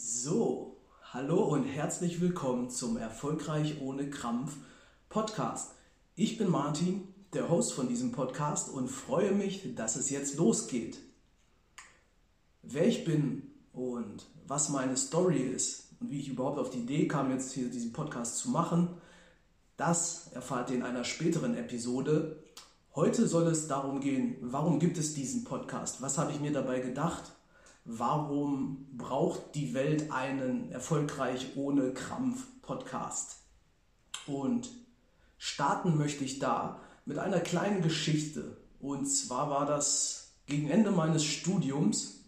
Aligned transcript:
So, 0.00 0.76
hallo 1.12 1.42
und 1.42 1.64
herzlich 1.64 2.20
willkommen 2.20 2.70
zum 2.70 2.96
Erfolgreich 2.96 3.80
ohne 3.80 4.08
Krampf 4.08 4.54
Podcast. 5.08 5.72
Ich 6.14 6.38
bin 6.38 6.48
Martin, 6.48 7.12
der 7.32 7.48
Host 7.48 7.72
von 7.72 7.88
diesem 7.88 8.12
Podcast 8.12 8.70
und 8.70 8.86
freue 8.86 9.32
mich, 9.32 9.74
dass 9.74 9.96
es 9.96 10.08
jetzt 10.10 10.36
losgeht. 10.36 11.00
Wer 12.62 12.86
ich 12.86 13.04
bin 13.04 13.50
und 13.72 14.24
was 14.46 14.68
meine 14.68 14.96
Story 14.96 15.40
ist 15.40 15.88
und 15.98 16.12
wie 16.12 16.20
ich 16.20 16.28
überhaupt 16.28 16.60
auf 16.60 16.70
die 16.70 16.78
Idee 16.78 17.08
kam, 17.08 17.32
jetzt 17.32 17.50
hier 17.50 17.68
diesen 17.68 17.92
Podcast 17.92 18.38
zu 18.38 18.50
machen, 18.50 18.98
das 19.76 20.28
erfahrt 20.32 20.70
ihr 20.70 20.76
in 20.76 20.84
einer 20.84 21.02
späteren 21.02 21.56
Episode. 21.56 22.40
Heute 22.94 23.26
soll 23.26 23.48
es 23.48 23.66
darum 23.66 23.98
gehen, 23.98 24.36
warum 24.42 24.78
gibt 24.78 24.96
es 24.96 25.14
diesen 25.14 25.42
Podcast? 25.42 26.00
Was 26.02 26.18
habe 26.18 26.30
ich 26.30 26.38
mir 26.38 26.52
dabei 26.52 26.78
gedacht? 26.78 27.32
Warum 27.88 28.86
braucht 28.92 29.54
die 29.54 29.72
Welt 29.72 30.12
einen 30.12 30.70
erfolgreich 30.70 31.56
ohne 31.56 31.94
Krampf 31.94 32.46
Podcast? 32.60 33.38
Und 34.26 34.68
starten 35.38 35.96
möchte 35.96 36.22
ich 36.22 36.38
da 36.38 36.82
mit 37.06 37.18
einer 37.18 37.40
kleinen 37.40 37.80
Geschichte. 37.80 38.58
Und 38.78 39.06
zwar 39.06 39.48
war 39.48 39.64
das 39.64 40.34
gegen 40.44 40.68
Ende 40.68 40.90
meines 40.90 41.24
Studiums. 41.24 42.24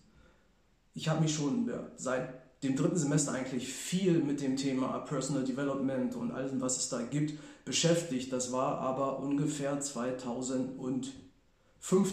Ich 0.95 1.11
habe 1.11 1.21
mich 1.21 1.35
schon 1.35 1.69
ja, 1.69 1.87
seit 1.97 2.63
dem 2.63 2.75
dritten 2.75 2.97
Semester 2.97 3.33
eigentlich 3.33 3.71
viel 3.71 4.23
mit 4.25 4.41
dem 4.41 4.57
Thema 4.57 4.99
Personal 5.01 5.45
Development 5.45 6.15
und 6.15 6.31
allem, 6.31 6.63
was 6.63 6.79
es 6.79 6.89
da 6.89 7.03
gibt, 7.03 7.39
beschäftigt. 7.67 8.33
Das 8.33 8.51
war 8.51 8.79
aber 8.79 9.19
ungefähr 9.19 9.79
2005, 9.79 11.13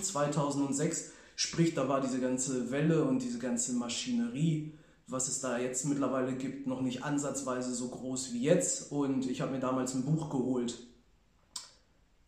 2006 0.01 1.11
Sprich, 1.39 1.75
da 1.75 1.87
war 1.87 2.01
diese 2.01 2.19
ganze 2.19 2.71
Welle 2.71 3.03
und 3.03 3.21
diese 3.21 3.37
ganze 3.37 3.73
Maschinerie, 3.73 4.73
was 5.05 5.27
es 5.27 5.39
da 5.39 5.59
jetzt 5.59 5.85
mittlerweile 5.85 6.33
gibt, 6.33 6.65
noch 6.65 6.81
nicht 6.81 7.03
ansatzweise 7.03 7.75
so 7.75 7.89
groß 7.89 8.33
wie 8.33 8.41
jetzt. 8.41 8.91
Und 8.91 9.29
ich 9.29 9.39
habe 9.39 9.51
mir 9.51 9.59
damals 9.59 9.93
ein 9.93 10.03
Buch 10.03 10.31
geholt. 10.31 10.79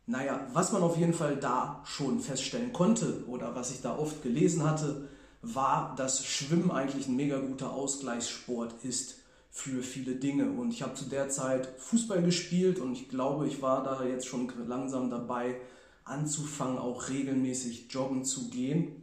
Naja, 0.06 0.46
was 0.54 0.72
man 0.72 0.84
auf 0.84 0.96
jeden 0.96 1.16
Fall 1.16 1.38
da 1.38 1.82
schon 1.86 2.20
feststellen 2.20 2.72
konnte 2.72 3.26
oder 3.26 3.56
was 3.56 3.72
ich 3.72 3.82
da 3.82 3.98
oft 3.98 4.22
gelesen 4.22 4.64
hatte, 4.64 5.10
war, 5.42 5.96
dass 5.96 6.24
Schwimmen 6.24 6.70
eigentlich 6.70 7.08
ein 7.08 7.16
mega 7.16 7.40
guter 7.40 7.74
Ausgleichssport 7.74 8.76
ist 8.84 9.16
für 9.50 9.82
viele 9.82 10.18
Dinge. 10.18 10.52
Und 10.52 10.72
ich 10.72 10.84
habe 10.84 10.94
zu 10.94 11.06
der 11.06 11.30
Zeit 11.30 11.68
Fußball 11.80 12.22
gespielt 12.22 12.78
und 12.78 12.94
ich 12.94 13.10
glaube, 13.10 13.48
ich 13.48 13.64
war 13.64 13.84
da 13.84 14.04
jetzt 14.04 14.28
schon 14.28 14.52
langsam 14.68 15.10
dabei, 15.10 15.60
anzufangen, 16.04 16.78
auch 16.78 17.10
regelmäßig 17.10 17.92
joggen 17.92 18.24
zu 18.24 18.50
gehen, 18.50 18.99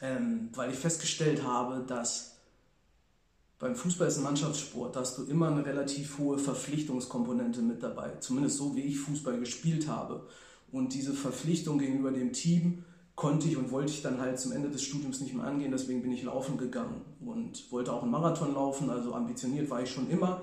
ähm, 0.00 0.50
weil 0.54 0.70
ich 0.70 0.76
festgestellt 0.76 1.44
habe, 1.44 1.84
dass 1.86 2.36
beim 3.58 3.76
Fußball 3.76 4.08
ist 4.08 4.16
ein 4.16 4.24
Mannschaftssport, 4.24 4.96
da 4.96 5.00
hast 5.00 5.18
du 5.18 5.24
immer 5.24 5.48
eine 5.48 5.64
relativ 5.64 6.18
hohe 6.18 6.38
Verpflichtungskomponente 6.38 7.60
mit 7.60 7.82
dabei, 7.82 8.12
zumindest 8.20 8.56
so 8.56 8.74
wie 8.74 8.80
ich 8.80 8.98
Fußball 8.98 9.38
gespielt 9.38 9.86
habe. 9.86 10.26
Und 10.72 10.94
diese 10.94 11.12
Verpflichtung 11.12 11.78
gegenüber 11.78 12.10
dem 12.10 12.32
Team 12.32 12.84
konnte 13.16 13.48
ich 13.48 13.58
und 13.58 13.70
wollte 13.70 13.92
ich 13.92 14.00
dann 14.00 14.18
halt 14.18 14.40
zum 14.40 14.52
Ende 14.52 14.70
des 14.70 14.82
Studiums 14.82 15.20
nicht 15.20 15.34
mehr 15.34 15.44
angehen, 15.44 15.72
deswegen 15.72 16.00
bin 16.00 16.12
ich 16.12 16.22
laufen 16.22 16.56
gegangen 16.56 17.02
und 17.20 17.70
wollte 17.70 17.92
auch 17.92 18.02
einen 18.02 18.12
Marathon 18.12 18.54
laufen, 18.54 18.88
also 18.88 19.12
ambitioniert 19.12 19.68
war 19.68 19.82
ich 19.82 19.90
schon 19.90 20.08
immer 20.08 20.40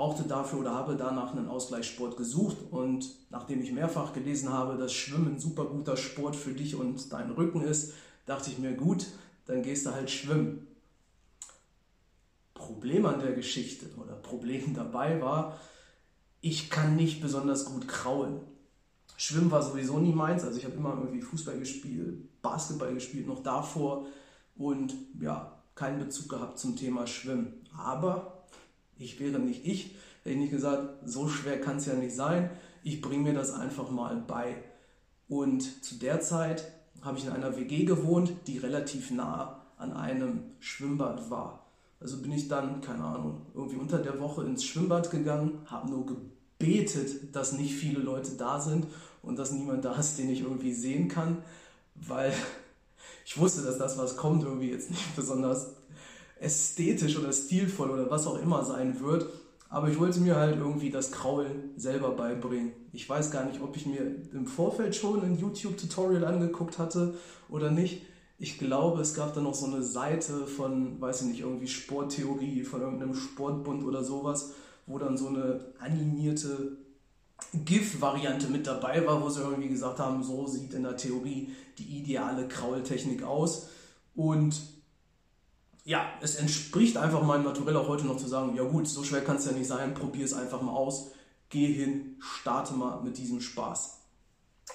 brauchte 0.00 0.22
dafür 0.22 0.60
oder 0.60 0.72
habe 0.72 0.96
danach 0.96 1.32
einen 1.32 1.46
Ausgleichssport 1.46 2.16
gesucht 2.16 2.56
und 2.70 3.10
nachdem 3.28 3.60
ich 3.60 3.70
mehrfach 3.70 4.14
gelesen 4.14 4.48
habe, 4.48 4.78
dass 4.78 4.94
Schwimmen 4.94 5.34
ein 5.34 5.38
super 5.38 5.66
guter 5.66 5.94
Sport 5.98 6.36
für 6.36 6.54
dich 6.54 6.74
und 6.74 7.12
deinen 7.12 7.32
Rücken 7.32 7.60
ist, 7.60 7.92
dachte 8.24 8.50
ich 8.50 8.58
mir, 8.58 8.72
gut, 8.72 9.08
dann 9.44 9.62
gehst 9.62 9.84
du 9.84 9.90
halt 9.90 10.10
schwimmen. 10.10 10.66
Problem 12.54 13.04
an 13.04 13.20
der 13.20 13.32
Geschichte 13.32 13.90
oder 14.02 14.14
Problem 14.14 14.72
dabei 14.74 15.20
war, 15.20 15.60
ich 16.40 16.70
kann 16.70 16.96
nicht 16.96 17.20
besonders 17.20 17.66
gut 17.66 17.86
kraulen. 17.86 18.40
Schwimmen 19.18 19.50
war 19.50 19.62
sowieso 19.62 19.98
nie 19.98 20.14
meins, 20.14 20.44
also 20.44 20.56
ich 20.56 20.64
habe 20.64 20.76
immer 20.76 20.96
irgendwie 20.98 21.20
Fußball 21.20 21.58
gespielt, 21.58 22.40
Basketball 22.40 22.94
gespielt, 22.94 23.26
noch 23.26 23.42
davor 23.42 24.06
und 24.56 24.94
ja, 25.20 25.60
keinen 25.74 25.98
Bezug 25.98 26.30
gehabt 26.30 26.58
zum 26.58 26.74
Thema 26.74 27.06
Schwimmen. 27.06 27.66
Aber 27.76 28.29
ich 29.00 29.18
wäre 29.18 29.38
nicht 29.38 29.66
ich, 29.66 29.96
hätte 30.22 30.34
ich 30.34 30.36
nicht 30.36 30.50
gesagt, 30.50 30.90
so 31.04 31.28
schwer 31.28 31.60
kann 31.60 31.78
es 31.78 31.86
ja 31.86 31.94
nicht 31.94 32.14
sein, 32.14 32.50
ich 32.84 33.00
bringe 33.00 33.24
mir 33.24 33.34
das 33.34 33.52
einfach 33.52 33.90
mal 33.90 34.16
bei. 34.16 34.56
Und 35.28 35.84
zu 35.84 35.96
der 35.96 36.20
Zeit 36.20 36.70
habe 37.02 37.18
ich 37.18 37.24
in 37.24 37.32
einer 37.32 37.56
WG 37.56 37.84
gewohnt, 37.84 38.32
die 38.46 38.58
relativ 38.58 39.10
nah 39.10 39.62
an 39.76 39.92
einem 39.92 40.42
Schwimmbad 40.60 41.30
war. 41.30 41.66
Also 41.98 42.20
bin 42.20 42.32
ich 42.32 42.48
dann, 42.48 42.80
keine 42.80 43.04
Ahnung, 43.04 43.46
irgendwie 43.54 43.76
unter 43.76 43.98
der 43.98 44.20
Woche 44.20 44.44
ins 44.44 44.64
Schwimmbad 44.64 45.10
gegangen, 45.10 45.60
habe 45.66 45.90
nur 45.90 46.06
gebetet, 46.06 47.34
dass 47.34 47.52
nicht 47.52 47.74
viele 47.74 48.00
Leute 48.00 48.32
da 48.32 48.60
sind 48.60 48.86
und 49.22 49.38
dass 49.38 49.52
niemand 49.52 49.84
da 49.84 49.94
ist, 49.96 50.18
den 50.18 50.30
ich 50.30 50.42
irgendwie 50.42 50.72
sehen 50.72 51.08
kann, 51.08 51.38
weil 51.94 52.32
ich 53.24 53.38
wusste, 53.38 53.62
dass 53.62 53.78
das, 53.78 53.96
was 53.96 54.16
kommt, 54.16 54.42
irgendwie 54.42 54.70
jetzt 54.70 54.90
nicht 54.90 55.16
besonders 55.16 55.79
ästhetisch 56.40 57.18
oder 57.18 57.32
stilvoll 57.32 57.90
oder 57.90 58.10
was 58.10 58.26
auch 58.26 58.40
immer 58.40 58.64
sein 58.64 59.00
wird. 59.00 59.26
Aber 59.68 59.88
ich 59.88 60.00
wollte 60.00 60.20
mir 60.20 60.34
halt 60.34 60.56
irgendwie 60.56 60.90
das 60.90 61.12
Kraulen 61.12 61.70
selber 61.76 62.10
beibringen. 62.10 62.72
Ich 62.92 63.08
weiß 63.08 63.30
gar 63.30 63.44
nicht, 63.44 63.60
ob 63.60 63.76
ich 63.76 63.86
mir 63.86 64.00
im 64.32 64.46
Vorfeld 64.46 64.96
schon 64.96 65.22
ein 65.22 65.38
YouTube-Tutorial 65.38 66.24
angeguckt 66.24 66.78
hatte 66.78 67.14
oder 67.48 67.70
nicht. 67.70 68.02
Ich 68.38 68.58
glaube, 68.58 69.00
es 69.00 69.14
gab 69.14 69.34
da 69.34 69.40
noch 69.40 69.54
so 69.54 69.66
eine 69.66 69.82
Seite 69.82 70.46
von, 70.46 71.00
weiß 71.00 71.22
ich 71.22 71.28
nicht, 71.28 71.40
irgendwie 71.40 71.68
Sporttheorie, 71.68 72.64
von 72.64 72.80
irgendeinem 72.80 73.14
Sportbund 73.14 73.84
oder 73.84 74.02
sowas, 74.02 74.54
wo 74.86 74.98
dann 74.98 75.16
so 75.16 75.28
eine 75.28 75.66
animierte 75.78 76.78
GIF-Variante 77.64 78.48
mit 78.48 78.66
dabei 78.66 79.06
war, 79.06 79.22
wo 79.22 79.28
sie 79.28 79.42
irgendwie 79.42 79.68
gesagt 79.68 79.98
haben, 79.98 80.22
so 80.24 80.46
sieht 80.46 80.74
in 80.74 80.82
der 80.82 80.96
Theorie 80.96 81.50
die 81.78 81.98
ideale 81.98 82.48
Kraultechnik 82.48 83.22
aus. 83.22 83.68
Und 84.14 84.60
ja, 85.90 86.08
es 86.20 86.36
entspricht 86.36 86.96
einfach 86.96 87.20
meinem 87.24 87.42
Naturell 87.42 87.76
auch 87.76 87.88
heute 87.88 88.06
noch 88.06 88.16
zu 88.16 88.28
sagen, 88.28 88.54
ja 88.54 88.62
gut, 88.62 88.86
so 88.86 89.02
schwer 89.02 89.24
kann 89.24 89.38
es 89.38 89.46
ja 89.46 89.50
nicht 89.50 89.66
sein, 89.66 89.92
probier 89.92 90.24
es 90.24 90.32
einfach 90.32 90.62
mal 90.62 90.70
aus, 90.70 91.10
geh 91.48 91.66
hin, 91.66 92.14
starte 92.20 92.74
mal 92.74 93.02
mit 93.02 93.18
diesem 93.18 93.40
Spaß. 93.40 93.98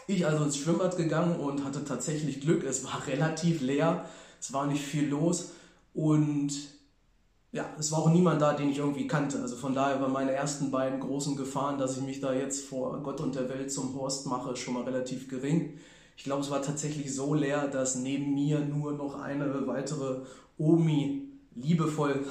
Ich 0.08 0.26
also 0.26 0.44
ins 0.44 0.58
Schwimmbad 0.58 0.98
gegangen 0.98 1.40
und 1.40 1.64
hatte 1.64 1.86
tatsächlich 1.86 2.42
Glück, 2.42 2.66
es 2.66 2.84
war 2.84 3.02
relativ 3.08 3.62
leer, 3.62 4.10
es 4.42 4.52
war 4.52 4.68
nicht 4.68 4.84
viel 4.84 5.08
los 5.08 5.52
und 5.94 6.52
ja, 7.54 7.66
es 7.80 7.94
war 7.94 8.00
auch 8.00 8.10
niemand 8.10 8.42
da, 8.42 8.52
den 8.52 8.70
ich 8.70 8.80
irgendwie 8.80 9.08
kannte. 9.08 9.42
Also 9.42 9.56
von 9.56 9.74
daher 9.74 10.02
waren 10.02 10.12
meine 10.12 10.34
ersten 10.34 10.70
beiden 10.70 11.00
großen 11.00 11.38
Gefahren, 11.38 11.78
dass 11.78 11.96
ich 11.96 12.04
mich 12.04 12.20
da 12.20 12.34
jetzt 12.34 12.66
vor 12.66 13.02
Gott 13.02 13.22
und 13.22 13.36
der 13.36 13.48
Welt 13.48 13.72
zum 13.72 13.96
Horst 13.96 14.28
mache, 14.28 14.58
schon 14.58 14.74
mal 14.74 14.84
relativ 14.84 15.30
gering. 15.30 15.80
Ich 16.18 16.26
glaube, 16.26 16.42
es 16.42 16.52
war 16.52 16.62
tatsächlich 16.62 17.16
so 17.16 17.34
leer, 17.34 17.70
dass 17.70 17.96
neben 17.96 18.34
mir 18.34 18.60
nur 18.60 18.92
noch 18.92 19.18
eine 19.22 19.66
weitere 19.66 20.24
Omi, 20.58 21.30
liebevoll 21.56 22.26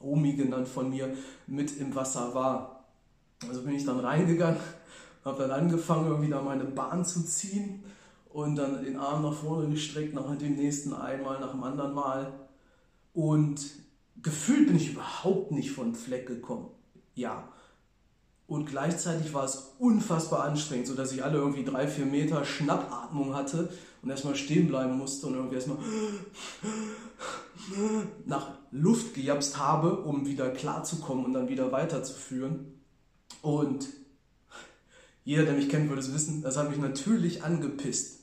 Omi 0.00 0.34
genannt 0.34 0.68
von 0.68 0.90
mir, 0.90 1.16
mit 1.46 1.76
im 1.78 1.94
Wasser 1.94 2.34
war. 2.34 2.84
Also 3.48 3.62
bin 3.62 3.74
ich 3.74 3.84
dann 3.84 4.00
reingegangen, 4.00 4.60
habe 5.24 5.42
dann 5.42 5.50
angefangen, 5.50 6.08
irgendwie 6.08 6.30
da 6.30 6.40
meine 6.40 6.64
Bahn 6.64 7.04
zu 7.04 7.24
ziehen 7.24 7.82
und 8.32 8.56
dann 8.56 8.84
den 8.84 8.96
Arm 8.96 9.22
nach 9.22 9.34
vorne 9.34 9.68
gestreckt, 9.68 10.14
nach 10.14 10.36
dem 10.36 10.56
nächsten 10.56 10.92
einmal, 10.92 11.40
nach 11.40 11.52
dem 11.52 11.62
anderen 11.62 11.94
Mal. 11.94 12.32
Und 13.12 13.60
gefühlt 14.22 14.66
bin 14.66 14.76
ich 14.76 14.92
überhaupt 14.92 15.52
nicht 15.52 15.70
von 15.70 15.94
Fleck 15.94 16.26
gekommen. 16.26 16.68
Ja. 17.14 17.48
Und 18.46 18.66
gleichzeitig 18.66 19.32
war 19.32 19.44
es 19.44 19.74
unfassbar 19.78 20.44
anstrengend, 20.44 20.86
sodass 20.86 21.12
ich 21.12 21.24
alle 21.24 21.38
irgendwie 21.38 21.64
drei, 21.64 21.88
vier 21.88 22.04
Meter 22.04 22.44
Schnappatmung 22.44 23.34
hatte 23.34 23.72
und 24.02 24.10
erstmal 24.10 24.34
stehen 24.34 24.68
bleiben 24.68 24.98
musste 24.98 25.26
und 25.28 25.34
irgendwie 25.34 25.54
erstmal 25.54 25.78
nach 28.26 28.52
Luft 28.70 29.14
gejapst 29.14 29.58
habe, 29.58 30.02
um 30.02 30.26
wieder 30.26 30.50
klarzukommen 30.50 31.24
und 31.24 31.32
dann 31.32 31.48
wieder 31.48 31.72
weiterzuführen. 31.72 32.80
Und 33.42 33.86
jeder, 35.24 35.44
der 35.44 35.54
mich 35.54 35.68
kennt, 35.68 35.88
würde 35.88 36.02
es 36.02 36.12
wissen, 36.12 36.42
das 36.42 36.56
hat 36.56 36.70
mich 36.70 36.78
natürlich 36.78 37.42
angepisst. 37.42 38.20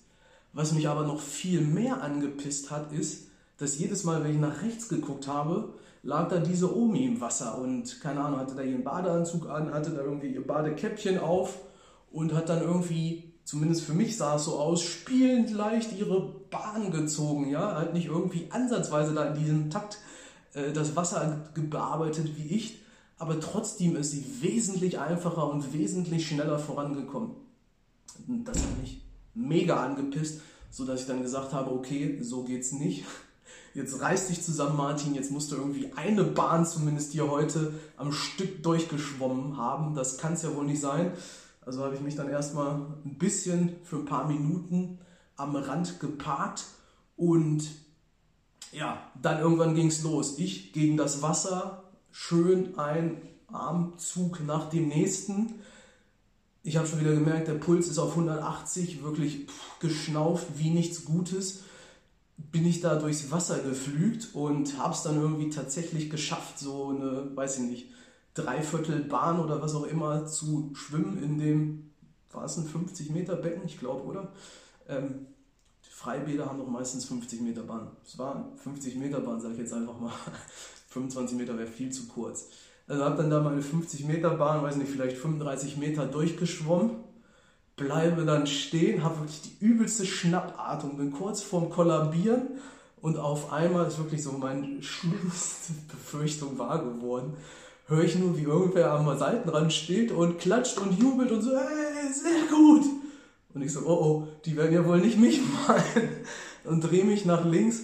Was 0.53 0.73
mich 0.73 0.87
aber 0.87 1.03
noch 1.03 1.19
viel 1.19 1.61
mehr 1.61 2.03
angepisst 2.03 2.71
hat, 2.71 2.91
ist, 2.91 3.27
dass 3.57 3.77
jedes 3.79 4.03
Mal, 4.03 4.23
wenn 4.23 4.31
ich 4.31 4.39
nach 4.39 4.61
rechts 4.61 4.89
geguckt 4.89 5.27
habe, 5.27 5.73
lag 6.03 6.29
da 6.29 6.39
diese 6.39 6.75
Omi 6.75 7.05
im 7.05 7.21
Wasser 7.21 7.57
und 7.57 8.01
keine 8.01 8.21
Ahnung, 8.21 8.39
hatte 8.39 8.55
da 8.55 8.63
ihren 8.63 8.83
Badeanzug 8.83 9.49
an, 9.49 9.73
hatte 9.73 9.91
da 9.91 10.01
irgendwie 10.01 10.33
ihr 10.33 10.45
Badekäppchen 10.45 11.19
auf 11.19 11.59
und 12.11 12.33
hat 12.33 12.49
dann 12.49 12.61
irgendwie 12.61 13.30
zumindest 13.43 13.83
für 13.83 13.93
mich 13.93 14.17
sah 14.17 14.35
es 14.35 14.45
so 14.45 14.57
aus, 14.59 14.81
spielend 14.81 15.51
leicht 15.51 15.97
ihre 15.97 16.21
Bahn 16.49 16.91
gezogen, 16.91 17.49
ja, 17.49 17.75
halt 17.75 17.93
nicht 17.93 18.07
irgendwie 18.07 18.47
ansatzweise 18.49 19.13
da 19.13 19.25
in 19.25 19.39
diesem 19.39 19.69
Takt 19.69 19.97
äh, 20.53 20.71
das 20.71 20.95
Wasser 20.95 21.49
bearbeitet 21.55 22.37
wie 22.37 22.55
ich, 22.55 22.81
aber 23.17 23.39
trotzdem 23.39 23.95
ist 23.95 24.11
sie 24.11 24.25
wesentlich 24.41 24.99
einfacher 24.99 25.49
und 25.49 25.73
wesentlich 25.73 26.27
schneller 26.27 26.59
vorangekommen. 26.59 27.35
Das 28.27 28.57
hat 28.57 28.79
mich 28.81 29.01
mega 29.33 29.83
angepisst, 29.83 30.41
so 30.69 30.85
dass 30.85 31.01
ich 31.01 31.07
dann 31.07 31.21
gesagt 31.21 31.53
habe, 31.53 31.71
okay, 31.71 32.17
so 32.21 32.43
geht's 32.43 32.71
nicht. 32.71 33.05
jetzt 33.73 34.01
reiß 34.01 34.27
dich 34.27 34.41
zusammen, 34.41 34.77
Martin, 34.77 35.15
jetzt 35.15 35.31
musst 35.31 35.51
du 35.51 35.55
irgendwie 35.55 35.91
eine 35.95 36.23
Bahn 36.23 36.65
zumindest 36.65 37.11
hier 37.11 37.29
heute 37.29 37.73
am 37.97 38.11
Stück 38.11 38.63
durchgeschwommen 38.63 39.57
haben. 39.57 39.95
Das 39.95 40.17
kann 40.17 40.33
es 40.33 40.41
ja 40.41 40.55
wohl 40.55 40.65
nicht 40.65 40.81
sein. 40.81 41.11
Also 41.61 41.83
habe 41.83 41.95
ich 41.95 42.01
mich 42.01 42.15
dann 42.15 42.29
erstmal 42.29 42.75
ein 43.05 43.17
bisschen 43.17 43.75
für 43.83 43.97
ein 43.97 44.05
paar 44.05 44.27
Minuten 44.27 44.97
am 45.35 45.55
Rand 45.55 45.99
geparkt 45.99 46.65
und 47.15 47.69
ja, 48.71 49.11
dann 49.21 49.39
irgendwann 49.39 49.75
ging 49.75 49.87
es 49.87 50.03
los. 50.03 50.39
Ich 50.39 50.73
gegen 50.73 50.97
das 50.97 51.21
Wasser, 51.21 51.83
schön 52.11 52.77
ein 52.79 53.21
Armzug 53.47 54.45
nach 54.45 54.69
dem 54.69 54.87
nächsten. 54.87 55.55
Ich 56.63 56.77
habe 56.77 56.87
schon 56.87 56.99
wieder 56.99 57.13
gemerkt, 57.13 57.47
der 57.47 57.55
Puls 57.55 57.87
ist 57.87 57.97
auf 57.97 58.11
180, 58.11 59.03
wirklich 59.03 59.47
geschnauft 59.79 60.47
wie 60.57 60.69
nichts 60.69 61.05
Gutes. 61.05 61.63
Bin 62.37 62.65
ich 62.65 62.81
da 62.81 62.95
durchs 62.95 63.29
Wasser 63.29 63.59
geflügt 63.59 64.29
und 64.33 64.77
habe 64.77 64.93
es 64.93 65.03
dann 65.03 65.15
irgendwie 65.15 65.49
tatsächlich 65.49 66.09
geschafft, 66.09 66.59
so 66.59 66.89
eine, 66.89 67.35
weiß 67.35 67.59
ich 67.59 67.63
nicht, 67.69 67.87
Dreiviertel 68.33 69.03
Bahn 69.03 69.39
oder 69.39 69.61
was 69.61 69.75
auch 69.75 69.85
immer 69.85 70.25
zu 70.25 70.71
schwimmen 70.73 71.21
in 71.21 71.37
dem, 71.37 71.91
war 72.31 72.45
es 72.45 72.57
ein 72.57 72.65
50 72.65 73.09
Meter 73.09 73.35
Becken, 73.35 73.65
ich 73.65 73.79
glaube, 73.79 74.05
oder? 74.05 74.31
Ähm, 74.87 75.27
Freibäder 75.81 76.47
haben 76.47 76.57
doch 76.57 76.67
meistens 76.67 77.05
50 77.05 77.41
Meter 77.41 77.63
Bahn. 77.63 77.91
Es 78.03 78.17
war 78.17 78.51
50 78.63 78.95
Meter 78.95 79.19
Bahn, 79.19 79.39
sage 79.39 79.53
ich 79.53 79.59
jetzt 79.59 79.73
einfach 79.73 79.99
mal. 79.99 80.11
25 80.89 81.37
Meter 81.37 81.57
wäre 81.57 81.67
viel 81.67 81.91
zu 81.91 82.07
kurz. 82.07 82.47
Also 82.87 83.05
habe 83.05 83.17
dann 83.17 83.29
da 83.29 83.39
meine 83.39 83.61
50 83.61 84.05
Meter 84.05 84.31
Bahn, 84.31 84.63
weiß 84.63 84.75
nicht, 84.75 84.91
vielleicht 84.91 85.17
35 85.17 85.77
Meter 85.77 86.05
durchgeschwommen, 86.05 86.97
bleibe 87.77 88.25
dann 88.25 88.47
stehen, 88.47 89.03
habe 89.03 89.19
wirklich 89.19 89.41
die 89.41 89.63
übelste 89.65 90.05
Schnappatmung, 90.05 90.97
bin 90.97 91.11
kurz 91.11 91.41
vorm 91.41 91.69
Kollabieren 91.69 92.59
und 93.01 93.17
auf 93.17 93.53
einmal 93.53 93.87
ist 93.87 93.97
wirklich 93.97 94.23
so 94.23 94.33
meine 94.33 94.81
schlimmste 94.83 95.73
Befürchtung 95.89 96.57
wahr 96.57 96.83
geworden. 96.83 97.33
Höre 97.91 98.05
ich 98.05 98.17
nur, 98.17 98.37
wie 98.37 98.43
irgendwer 98.43 98.93
am 98.93 99.17
Seitenrand 99.17 99.73
steht 99.73 100.13
und 100.13 100.39
klatscht 100.39 100.79
und 100.79 100.97
jubelt 100.97 101.29
und 101.29 101.41
so, 101.41 101.51
hey, 101.51 102.13
sehr 102.13 102.47
gut. 102.49 102.85
Und 103.53 103.61
ich 103.61 103.73
so, 103.73 103.81
oh 103.81 103.99
oh, 104.01 104.27
die 104.45 104.55
werden 104.55 104.73
ja 104.73 104.85
wohl 104.85 105.01
nicht 105.01 105.19
mich 105.19 105.41
meinen. 105.67 106.09
Und 106.63 106.79
drehe 106.79 107.03
mich 107.03 107.25
nach 107.25 107.43
links 107.43 107.81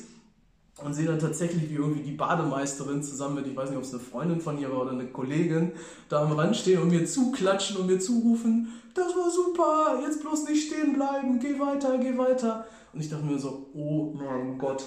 und 0.82 0.94
sehe 0.94 1.08
dann 1.08 1.20
tatsächlich, 1.20 1.70
wie 1.70 1.76
irgendwie 1.76 2.04
die 2.04 2.14
Bademeisterin 2.14 3.04
zusammen 3.04 3.36
mit, 3.36 3.48
ich 3.48 3.56
weiß 3.58 3.70
nicht, 3.70 3.78
ob 3.78 3.84
es 3.84 3.94
eine 3.94 4.02
Freundin 4.02 4.40
von 4.40 4.58
ihr 4.58 4.72
war 4.72 4.84
oder 4.84 4.92
eine 4.92 5.08
Kollegin, 5.08 5.74
da 6.08 6.22
am 6.22 6.32
Rand 6.32 6.56
stehen 6.56 6.82
und 6.82 6.88
mir 6.88 7.06
zuklatschen 7.06 7.76
und 7.76 7.88
mir 7.88 8.00
zurufen, 8.00 8.72
das 8.94 9.14
war 9.14 9.30
super, 9.30 10.00
jetzt 10.02 10.22
bloß 10.22 10.48
nicht 10.48 10.68
stehen 10.68 10.94
bleiben, 10.94 11.38
geh 11.42 11.60
weiter, 11.60 11.98
geh 11.98 12.18
weiter. 12.18 12.66
Und 12.94 13.02
ich 13.02 13.10
dachte 13.10 13.26
mir 13.26 13.40
so, 13.40 13.68
oh 13.74 14.14
mein 14.16 14.58
Gott, 14.58 14.86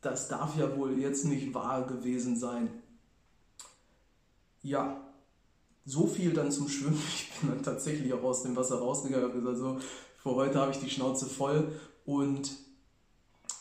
das 0.00 0.28
darf 0.28 0.56
ja 0.56 0.74
wohl 0.74 0.98
jetzt 0.98 1.26
nicht 1.26 1.52
wahr 1.52 1.86
gewesen 1.86 2.38
sein. 2.38 2.70
Ja, 4.62 5.00
so 5.84 6.06
viel 6.06 6.32
dann 6.32 6.52
zum 6.52 6.68
Schwimmen. 6.68 7.02
Ich 7.14 7.40
bin 7.40 7.50
dann 7.50 7.62
tatsächlich 7.62 8.12
auch 8.12 8.22
aus 8.22 8.42
dem 8.42 8.54
Wasser 8.56 8.78
rausgegangen. 8.78 9.46
Also 9.46 9.78
für 10.18 10.34
heute 10.34 10.58
habe 10.60 10.72
ich 10.72 10.78
die 10.78 10.90
Schnauze 10.90 11.26
voll 11.26 11.72
und 12.04 12.50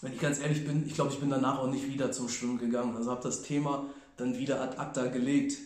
wenn 0.02 0.14
ich 0.14 0.20
ganz 0.20 0.40
ehrlich 0.40 0.66
bin, 0.66 0.86
ich 0.86 0.94
glaube, 0.94 1.12
ich 1.12 1.20
bin 1.20 1.30
danach 1.30 1.60
auch 1.60 1.70
nicht 1.70 1.88
wieder 1.88 2.12
zum 2.12 2.30
Schwimmen 2.30 2.58
gegangen. 2.58 2.96
Also 2.96 3.12
habe 3.12 3.24
das 3.24 3.42
Thema 3.42 3.86
dann 4.18 4.38
wieder 4.38 4.62
ad 4.62 4.78
acta 4.78 5.08
gelegt. 5.08 5.58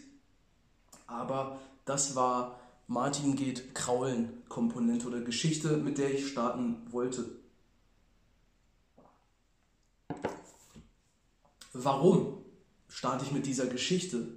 Aber 1.07 1.59
das 1.86 2.15
war 2.15 2.59
Martin 2.88 3.36
geht 3.36 3.74
Kraulen 3.74 4.44
Komponente 4.50 5.07
oder 5.07 5.21
Geschichte, 5.21 5.77
mit 5.77 5.97
der 5.97 6.13
ich 6.13 6.27
starten 6.27 6.77
wollte. 6.91 7.25
Warum 11.74 12.44
starte 12.88 13.25
ich 13.25 13.31
mit 13.31 13.45
dieser 13.45 13.65
Geschichte? 13.65 14.27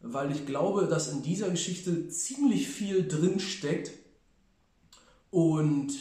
Weil 0.00 0.30
ich 0.30 0.46
glaube, 0.46 0.86
dass 0.86 1.12
in 1.12 1.22
dieser 1.22 1.50
Geschichte 1.50 2.08
ziemlich 2.08 2.68
viel 2.68 3.08
drin 3.08 3.40
steckt 3.40 3.92
und 5.30 5.92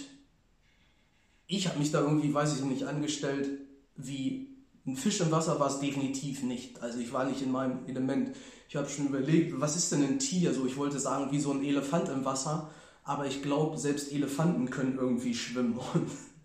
ich 1.48 1.68
habe 1.68 1.80
mich 1.80 1.92
da 1.92 2.02
irgendwie, 2.02 2.34
weiß 2.34 2.58
ich 2.58 2.66
nicht, 2.66 2.84
angestellt 2.84 3.50
wie 3.96 4.58
ein 4.86 4.96
Fisch 4.96 5.20
im 5.20 5.32
Wasser 5.32 5.60
war 5.60 5.68
es 5.68 5.80
definitiv 5.80 6.44
nicht. 6.44 6.82
Also 6.82 7.00
ich 7.00 7.12
war 7.12 7.26
nicht 7.26 7.42
in 7.42 7.52
meinem 7.52 7.86
Element. 7.88 8.36
Ich 8.70 8.76
habe 8.76 8.90
schon 8.90 9.08
überlegt, 9.08 9.60
was 9.60 9.76
ist 9.76 9.92
denn 9.92 10.04
ein 10.04 10.20
Tier? 10.20 10.54
So, 10.54 10.66
ich 10.66 10.78
wollte 10.78 11.00
sagen, 11.00 11.32
wie 11.32 11.40
so 11.40 11.52
ein 11.52 11.64
Elefant 11.64 12.10
im 12.10 12.24
Wasser, 12.24 12.70
aber 13.04 13.26
ich 13.26 13.42
glaube, 13.42 13.78
selbst 13.78 14.12
Elefanten 14.12 14.70
können 14.70 14.98
irgendwie 14.98 15.34
schwimmen. 15.34 15.78
Und 15.94 16.10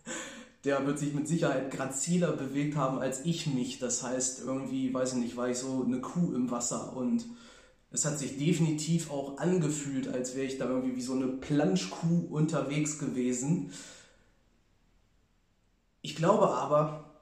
der 0.65 0.87
wird 0.87 0.99
sich 0.99 1.13
mit 1.13 1.27
Sicherheit 1.27 1.71
graziler 1.71 2.33
bewegt 2.33 2.77
haben 2.77 2.99
als 2.99 3.25
ich 3.25 3.47
mich. 3.47 3.79
Das 3.79 4.03
heißt, 4.03 4.43
irgendwie, 4.45 4.95
weiß 4.95 5.15
ich 5.15 5.19
nicht, 5.19 5.37
war 5.37 5.49
ich 5.49 5.59
so 5.59 5.85
eine 5.85 6.01
Kuh 6.01 6.33
im 6.33 6.51
Wasser 6.51 6.97
und 6.97 7.25
es 7.91 8.05
hat 8.07 8.19
sich 8.19 8.39
definitiv 8.39 9.11
auch 9.11 9.39
angefühlt, 9.39 10.09
als 10.09 10.35
wäre 10.35 10.47
ich 10.47 10.59
da 10.59 10.67
irgendwie 10.67 10.97
wie 10.97 11.03
so 11.03 11.13
eine 11.13 11.27
Planschkuh 11.27 12.27
unterwegs 12.31 12.99
gewesen. 12.99 13.71
Ich 16.01 16.17
glaube 16.17 16.49
aber, 16.49 17.13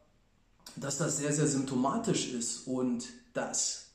dass 0.77 0.99
das 0.99 1.19
sehr, 1.19 1.33
sehr 1.33 1.49
symptomatisch 1.49 2.33
ist 2.33 2.69
und 2.69 3.09
dass 3.35 3.91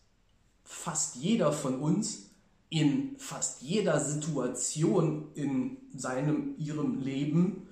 fast 0.63 1.15
jeder 1.15 1.53
von 1.53 1.79
uns 1.79 2.25
in 2.69 3.15
fast 3.19 3.61
jeder 3.61 3.99
Situation 4.01 5.29
in 5.35 5.77
seinem, 5.95 6.55
ihrem 6.57 6.99
Leben 6.99 7.69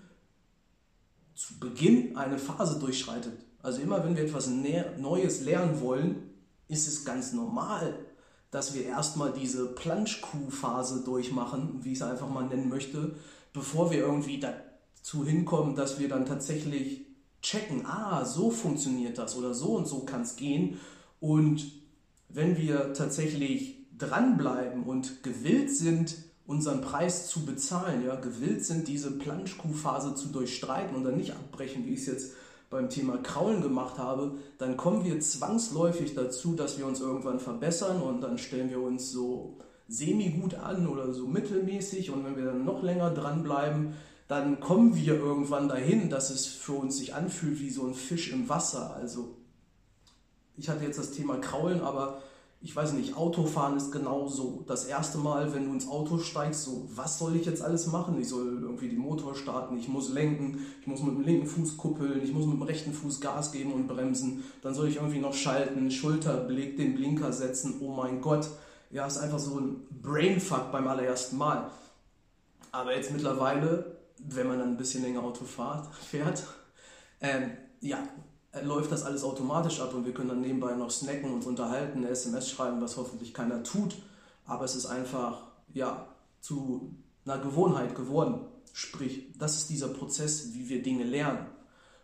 zu 1.35 1.59
Beginn 1.59 2.15
eine 2.17 2.37
Phase 2.37 2.79
durchschreitet. 2.79 3.33
Also 3.61 3.81
immer 3.81 4.03
wenn 4.03 4.15
wir 4.15 4.23
etwas 4.23 4.47
Neues 4.47 5.41
lernen 5.41 5.81
wollen, 5.81 6.29
ist 6.67 6.87
es 6.87 7.05
ganz 7.05 7.33
normal, 7.33 7.97
dass 8.51 8.73
wir 8.75 8.85
erstmal 8.85 9.33
diese 9.33 9.67
Planschkuh-Phase 9.67 11.03
durchmachen, 11.03 11.79
wie 11.83 11.93
ich 11.93 11.99
es 11.99 12.03
einfach 12.03 12.29
mal 12.29 12.45
nennen 12.45 12.69
möchte, 12.69 13.15
bevor 13.51 13.91
wir 13.91 13.99
irgendwie 13.99 14.39
dazu 14.39 15.25
hinkommen, 15.25 15.75
dass 15.75 15.99
wir 15.99 16.07
dann 16.09 16.25
tatsächlich 16.25 17.07
checken, 17.41 17.85
ah, 17.85 18.25
so 18.25 18.51
funktioniert 18.51 19.17
das 19.17 19.35
oder 19.35 19.53
so 19.53 19.75
und 19.75 19.87
so 19.87 19.99
kann 20.01 20.21
es 20.21 20.35
gehen. 20.35 20.79
Und 21.19 21.65
wenn 22.29 22.57
wir 22.57 22.93
tatsächlich 22.93 23.87
dranbleiben 23.97 24.83
und 24.83 25.23
gewillt 25.23 25.71
sind, 25.71 26.15
unseren 26.45 26.81
Preis 26.81 27.27
zu 27.27 27.45
bezahlen, 27.45 28.05
ja, 28.05 28.15
gewillt 28.15 28.65
sind, 28.65 28.87
diese 28.87 29.11
Planschkuhphase 29.11 30.15
zu 30.15 30.27
durchstreiten 30.27 30.95
und 30.95 31.03
dann 31.03 31.17
nicht 31.17 31.31
abbrechen, 31.31 31.85
wie 31.85 31.93
ich 31.93 32.01
es 32.01 32.07
jetzt 32.07 32.33
beim 32.69 32.89
Thema 32.89 33.17
Kraulen 33.17 33.61
gemacht 33.61 33.97
habe, 33.97 34.31
dann 34.57 34.75
kommen 34.77 35.05
wir 35.05 35.19
zwangsläufig 35.19 36.15
dazu, 36.15 36.55
dass 36.55 36.77
wir 36.77 36.87
uns 36.87 36.99
irgendwann 36.99 37.39
verbessern 37.39 38.01
und 38.01 38.21
dann 38.21 38.37
stellen 38.37 38.71
wir 38.71 38.81
uns 38.81 39.11
so 39.11 39.57
semi-gut 39.87 40.55
an 40.55 40.87
oder 40.87 41.13
so 41.13 41.27
mittelmäßig 41.27 42.09
und 42.09 42.25
wenn 42.25 42.35
wir 42.35 42.45
dann 42.45 42.65
noch 42.65 42.81
länger 42.81 43.11
dranbleiben, 43.11 43.93
dann 44.27 44.59
kommen 44.59 44.95
wir 44.95 45.13
irgendwann 45.13 45.69
dahin, 45.69 46.09
dass 46.09 46.31
es 46.31 46.47
für 46.47 46.73
uns 46.73 46.97
sich 46.97 47.13
anfühlt 47.13 47.59
wie 47.59 47.69
so 47.69 47.85
ein 47.85 47.93
Fisch 47.93 48.31
im 48.31 48.49
Wasser. 48.49 48.95
Also 48.95 49.37
ich 50.57 50.69
hatte 50.69 50.83
jetzt 50.83 50.97
das 50.97 51.11
Thema 51.11 51.37
Kraulen, 51.37 51.81
aber 51.81 52.21
ich 52.63 52.75
weiß 52.75 52.93
nicht, 52.93 53.15
Autofahren 53.15 53.77
ist 53.77 53.91
genauso. 53.91 54.63
Das 54.67 54.85
erste 54.85 55.17
Mal, 55.17 55.53
wenn 55.53 55.65
du 55.65 55.73
ins 55.73 55.87
Auto 55.87 56.17
steigst, 56.17 56.63
so, 56.63 56.87
was 56.95 57.19
soll 57.19 57.35
ich 57.35 57.45
jetzt 57.45 57.61
alles 57.61 57.87
machen? 57.87 58.19
Ich 58.19 58.29
soll 58.29 58.59
irgendwie 58.61 58.89
den 58.89 58.99
Motor 58.99 59.35
starten, 59.35 59.77
ich 59.77 59.87
muss 59.87 60.09
lenken, 60.09 60.65
ich 60.81 60.87
muss 60.87 61.03
mit 61.03 61.15
dem 61.15 61.21
linken 61.23 61.47
Fuß 61.47 61.77
kuppeln, 61.77 62.23
ich 62.23 62.33
muss 62.33 62.45
mit 62.45 62.55
dem 62.55 62.63
rechten 62.63 62.93
Fuß 62.93 63.21
Gas 63.21 63.51
geben 63.51 63.73
und 63.73 63.87
bremsen. 63.87 64.43
Dann 64.61 64.73
soll 64.73 64.87
ich 64.87 64.95
irgendwie 64.95 65.19
noch 65.19 65.33
schalten, 65.33 65.91
Schulterblick, 65.91 66.77
den 66.77 66.95
Blinker 66.95 67.33
setzen. 67.33 67.75
Oh 67.81 67.91
mein 67.91 68.21
Gott. 68.21 68.49
Ja, 68.89 69.05
ist 69.05 69.17
einfach 69.17 69.39
so 69.39 69.59
ein 69.59 69.87
Brainfuck 70.01 70.71
beim 70.71 70.87
allerersten 70.87 71.37
Mal. 71.37 71.69
Aber 72.71 72.95
jetzt 72.95 73.11
mittlerweile 73.11 73.93
wenn 74.27 74.47
man 74.47 74.59
dann 74.59 74.69
ein 74.69 74.77
bisschen 74.77 75.03
länger 75.03 75.23
Auto 75.23 75.45
fährt, 75.45 76.43
ähm, 77.21 77.51
ja, 77.81 77.97
läuft 78.61 78.91
das 78.91 79.03
alles 79.03 79.23
automatisch 79.23 79.79
ab 79.79 79.93
und 79.93 80.05
wir 80.05 80.13
können 80.13 80.29
dann 80.29 80.41
nebenbei 80.41 80.75
noch 80.75 80.91
snacken, 80.91 81.33
uns 81.33 81.45
unterhalten, 81.45 81.99
eine 81.99 82.09
SMS 82.09 82.49
schreiben, 82.49 82.81
was 82.81 82.97
hoffentlich 82.97 83.33
keiner 83.33 83.63
tut. 83.63 83.95
Aber 84.45 84.65
es 84.65 84.75
ist 84.75 84.85
einfach, 84.85 85.43
ja, 85.73 86.07
zu 86.39 86.95
einer 87.25 87.39
Gewohnheit 87.39 87.95
geworden. 87.95 88.41
Sprich, 88.73 89.31
das 89.37 89.55
ist 89.57 89.69
dieser 89.69 89.87
Prozess, 89.87 90.53
wie 90.53 90.69
wir 90.69 90.83
Dinge 90.83 91.03
lernen. 91.03 91.47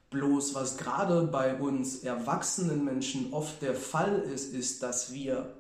Bloß 0.10 0.56
was 0.56 0.78
gerade 0.78 1.28
bei 1.28 1.60
uns 1.60 2.04
erwachsenen 2.04 2.84
Menschen 2.84 3.32
oft 3.32 3.62
der 3.62 3.76
Fall 3.76 4.20
ist, 4.20 4.54
ist, 4.54 4.82
dass 4.82 5.14
wir 5.14 5.54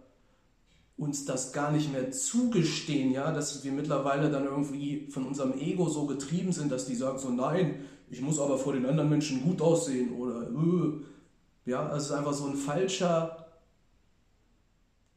uns 0.98 1.25
das 1.25 1.53
gar 1.53 1.72
nicht 1.72 1.91
mehr 1.93 2.12
zugestehen, 2.12 3.12
ja, 3.12 3.31
dass 3.31 3.63
wir 3.63 3.72
mittlerweile 3.72 4.29
dann 4.29 4.46
irgendwie 4.46 5.08
von 5.10 5.25
unserem 5.25 5.58
Ego 5.58 5.88
so 5.88 6.05
getrieben 6.05 6.51
sind, 6.51 6.72
dass 6.72 6.88
die 6.88 6.96
sagen 6.96 7.19
so, 7.19 7.29
nein, 7.29 7.86
ich 8.10 8.22
muss 8.22 8.39
aber 8.39 8.58
vor 8.58 8.74
den 8.74 8.86
anderen 8.86 9.10
Menschen 9.10 9.44
gut 9.44 9.62
aussehen 9.62 10.13
oder 10.13 10.48
äh. 10.48 11.70
ja, 11.70 11.96
es 11.96 12.06
ist 12.06 12.12
einfach 12.12 12.34
so 12.34 12.48
ein 12.48 12.56
falscher 12.56 13.46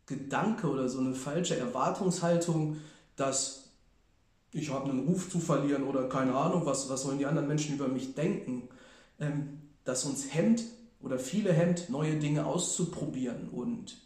Gedanke 0.06 0.68
oder 0.68 0.88
so 0.88 1.00
eine 1.00 1.14
falsche 1.14 1.56
Erwartungshaltung, 1.56 2.78
dass 3.16 3.62
ich 4.52 4.70
habe 4.70 4.90
einen 4.90 5.06
Ruf 5.06 5.30
zu 5.30 5.40
verlieren 5.40 5.84
oder 5.84 6.08
keine 6.08 6.34
Ahnung, 6.34 6.66
was, 6.66 6.90
was 6.90 7.02
sollen 7.02 7.18
die 7.18 7.26
anderen 7.26 7.48
Menschen 7.48 7.74
über 7.74 7.88
mich 7.88 8.14
denken, 8.14 8.68
ähm, 9.18 9.62
das 9.84 10.04
uns 10.04 10.34
hemmt 10.34 10.62
oder 11.00 11.18
viele 11.18 11.52
hemmt, 11.52 11.88
neue 11.88 12.18
Dinge 12.18 12.44
auszuprobieren. 12.46 13.48
Und 13.48 13.96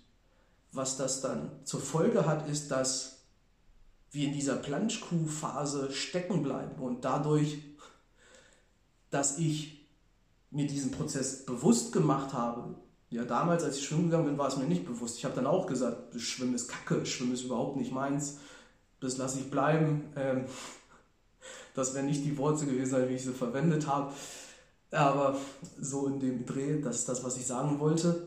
was 0.73 0.97
das 0.97 1.21
dann 1.21 1.51
zur 1.65 1.81
Folge 1.81 2.27
hat, 2.27 2.49
ist, 2.49 2.71
dass 2.71 3.25
wir 4.13 4.29
in 4.29 4.33
dieser 4.33 4.57
Planschkuh-Phase 4.57 5.93
stecken 5.93 6.43
bleiben 6.43 6.81
und 6.81 7.05
dadurch, 7.05 7.59
dass 9.11 9.39
ich 9.39 9.87
mir 10.51 10.67
diesen 10.67 10.91
Prozess 10.91 11.45
bewusst 11.45 11.93
gemacht 11.93 12.33
habe, 12.33 12.75
ja, 13.11 13.25
damals, 13.25 13.63
als 13.63 13.79
ich 13.79 13.87
schwimmen 13.87 14.11
gegangen 14.11 14.27
bin, 14.27 14.39
war 14.39 14.49
es 14.49 14.57
mir 14.57 14.65
nicht 14.65 14.85
bewusst. 14.85 15.19
Ich 15.19 15.25
habe 15.25 15.35
dann 15.35 15.47
auch 15.47 15.67
gesagt, 15.67 16.21
Schwimmen 16.21 16.55
ist 16.55 16.69
Kacke, 16.69 17.07
Schwimmen 17.07 17.35
ist 17.35 17.45
überhaupt 17.45 17.77
nicht 17.77 17.93
meins, 17.93 18.39
das 19.01 19.17
lasse 19.17 19.39
ich 19.39 19.51
bleiben. 19.51 20.13
Ähm, 20.17 20.47
das 21.75 21.95
wären 21.95 22.07
nicht 22.07 22.25
die 22.25 22.37
Worte 22.37 22.67
gewesen, 22.67 23.09
wie 23.09 23.15
ich 23.15 23.25
sie 23.25 23.33
verwendet 23.33 23.87
habe. 23.87 24.13
Aber 24.91 25.37
so 25.81 26.07
in 26.07 26.19
dem 26.21 26.47
Dreh, 26.47 26.81
das 26.81 26.97
ist 26.97 27.09
das, 27.09 27.23
was 27.23 27.37
ich 27.37 27.47
sagen 27.47 27.79
wollte. 27.79 28.27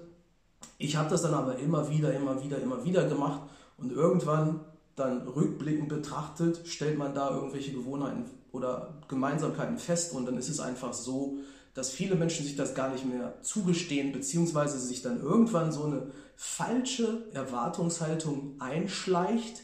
Ich 0.78 0.96
habe 0.96 1.10
das 1.10 1.24
dann 1.24 1.34
aber 1.34 1.58
immer 1.58 1.90
wieder, 1.90 2.14
immer 2.14 2.42
wieder, 2.42 2.62
immer 2.62 2.84
wieder 2.86 3.08
gemacht 3.08 3.42
und 3.78 3.92
irgendwann 3.92 4.62
dann 4.96 5.28
rückblickend 5.28 5.90
betrachtet, 5.90 6.68
stellt 6.68 6.98
man 6.98 7.14
da 7.14 7.32
irgendwelche 7.32 7.72
Gewohnheiten 7.72 8.26
oder 8.52 9.02
Gemeinsamkeiten 9.08 9.78
fest 9.78 10.14
und 10.14 10.26
dann 10.26 10.38
ist 10.38 10.50
es 10.50 10.60
einfach 10.60 10.94
so, 10.94 11.38
dass 11.74 11.92
viele 11.92 12.16
Menschen 12.16 12.46
sich 12.46 12.56
das 12.56 12.76
gar 12.76 12.92
nicht 12.92 13.06
mehr 13.06 13.42
zugestehen, 13.42 14.12
beziehungsweise 14.12 14.80
sich 14.80 15.02
dann 15.02 15.22
irgendwann 15.22 15.72
so 15.72 15.84
eine 15.86 16.12
falsche 16.36 17.30
Erwartungshaltung 17.34 18.56
einschleicht, 18.60 19.62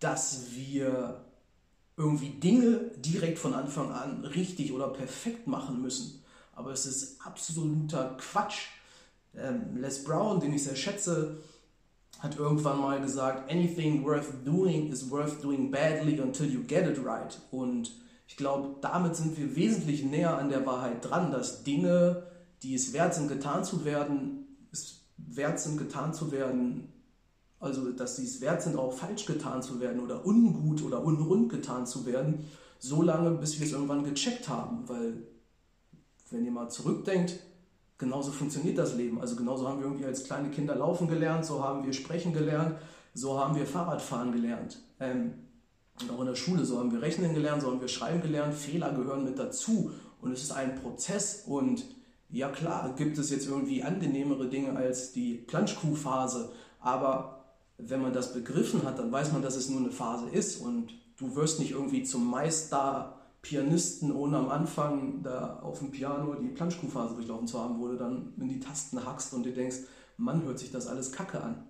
dass 0.00 0.46
wir 0.50 1.24
irgendwie 1.96 2.30
Dinge 2.30 2.90
direkt 2.96 3.38
von 3.38 3.54
Anfang 3.54 3.92
an 3.92 4.24
richtig 4.24 4.72
oder 4.72 4.88
perfekt 4.88 5.46
machen 5.46 5.80
müssen. 5.80 6.22
Aber 6.54 6.72
es 6.72 6.86
ist 6.86 7.24
absoluter 7.24 8.16
Quatsch. 8.18 8.68
Ähm, 9.36 9.76
Les 9.76 10.04
Brown, 10.04 10.40
den 10.40 10.54
ich 10.54 10.64
sehr 10.64 10.76
schätze, 10.76 11.38
hat 12.20 12.38
irgendwann 12.38 12.80
mal 12.80 13.00
gesagt, 13.00 13.50
anything 13.50 14.04
worth 14.04 14.44
doing 14.44 14.90
is 14.90 15.10
worth 15.10 15.42
doing 15.42 15.70
badly 15.70 16.20
until 16.20 16.46
you 16.46 16.62
get 16.62 16.86
it 16.86 17.04
right. 17.04 17.38
Und 17.50 17.92
ich 18.26 18.36
glaube, 18.36 18.76
damit 18.80 19.16
sind 19.16 19.36
wir 19.36 19.54
wesentlich 19.56 20.04
näher 20.04 20.38
an 20.38 20.48
der 20.48 20.64
Wahrheit 20.66 21.04
dran, 21.08 21.30
dass 21.30 21.62
Dinge, 21.62 22.26
die 22.62 22.74
es 22.74 22.92
wert 22.92 23.14
sind, 23.14 23.28
getan 23.28 23.64
zu 23.64 23.84
werden, 23.84 24.46
es 24.72 25.04
wert 25.16 25.60
sind, 25.60 25.76
getan 25.76 26.14
zu 26.14 26.32
werden, 26.32 26.92
also 27.60 27.90
dass 27.92 28.16
sie 28.16 28.24
es 28.24 28.40
wert 28.40 28.62
sind, 28.62 28.76
auch 28.76 28.92
falsch 28.92 29.26
getan 29.26 29.62
zu 29.62 29.80
werden 29.80 30.00
oder 30.00 30.26
ungut 30.26 30.82
oder 30.82 31.02
unrund 31.02 31.50
getan 31.50 31.86
zu 31.86 32.06
werden, 32.06 32.44
so 32.78 33.02
lange, 33.02 33.30
bis 33.32 33.58
wir 33.58 33.66
es 33.66 33.72
irgendwann 33.72 34.04
gecheckt 34.04 34.48
haben. 34.48 34.88
Weil, 34.88 35.26
wenn 36.30 36.44
ihr 36.44 36.50
mal 36.50 36.68
zurückdenkt, 36.68 37.38
genauso 37.98 38.32
funktioniert 38.32 38.78
das 38.78 38.94
Leben. 38.94 39.20
Also 39.20 39.36
genauso 39.36 39.68
haben 39.68 39.78
wir 39.78 39.86
irgendwie 39.86 40.06
als 40.06 40.24
kleine 40.24 40.50
Kinder 40.50 40.74
laufen 40.74 41.08
gelernt, 41.08 41.44
so 41.44 41.62
haben 41.62 41.84
wir 41.84 41.92
sprechen 41.92 42.32
gelernt, 42.32 42.76
so 43.14 43.38
haben 43.38 43.54
wir 43.56 43.66
Fahrradfahren 43.66 44.32
gelernt. 44.32 44.80
Ähm, 45.00 45.34
und 46.00 46.10
auch 46.10 46.20
in 46.20 46.26
der 46.26 46.34
Schule, 46.34 46.64
so 46.64 46.78
haben 46.78 46.92
wir 46.92 47.02
rechnen 47.02 47.34
gelernt, 47.34 47.62
so 47.62 47.70
haben 47.70 47.80
wir 47.80 47.88
schreiben 47.88 48.20
gelernt, 48.20 48.54
Fehler 48.54 48.92
gehören 48.92 49.24
mit 49.24 49.38
dazu. 49.38 49.92
Und 50.20 50.32
es 50.32 50.42
ist 50.42 50.52
ein 50.52 50.80
Prozess 50.80 51.44
und 51.46 51.84
ja 52.30 52.48
klar, 52.48 52.94
gibt 52.96 53.18
es 53.18 53.30
jetzt 53.30 53.46
irgendwie 53.46 53.82
angenehmere 53.82 54.48
Dinge 54.48 54.76
als 54.76 55.12
die 55.12 55.34
Planschkuhphase, 55.34 56.50
aber 56.80 57.44
wenn 57.78 58.02
man 58.02 58.12
das 58.12 58.32
begriffen 58.32 58.82
hat, 58.84 58.98
dann 58.98 59.12
weiß 59.12 59.32
man, 59.32 59.42
dass 59.42 59.56
es 59.56 59.68
nur 59.68 59.80
eine 59.80 59.90
Phase 59.90 60.28
ist 60.30 60.60
und 60.60 60.94
du 61.18 61.36
wirst 61.36 61.60
nicht 61.60 61.72
irgendwie 61.72 62.02
zum 62.02 62.28
Meister 62.28 63.20
Pianisten, 63.42 64.10
ohne 64.10 64.38
am 64.38 64.48
Anfang 64.48 65.22
da 65.22 65.60
auf 65.60 65.78
dem 65.78 65.90
Piano 65.90 66.34
die 66.34 66.48
Planschkuhphase 66.48 67.14
durchlaufen 67.14 67.46
zu 67.46 67.60
haben, 67.60 67.78
wo 67.78 67.88
du 67.88 67.96
dann 67.96 68.32
in 68.40 68.48
die 68.48 68.60
Tasten 68.60 69.04
hackst 69.04 69.34
und 69.34 69.44
dir 69.44 69.52
denkst, 69.52 69.76
Mann, 70.16 70.42
hört 70.44 70.58
sich 70.58 70.70
das 70.70 70.86
alles 70.86 71.12
kacke 71.12 71.40
an. 71.42 71.66